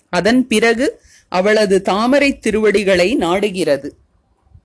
அதன் 0.09 0.47
பிறகு 0.47 1.01
அவளது 1.29 1.81
தாமரை 1.81 2.39
திருவடிகளை 2.39 3.15
நாடுகிறது. 3.15 3.97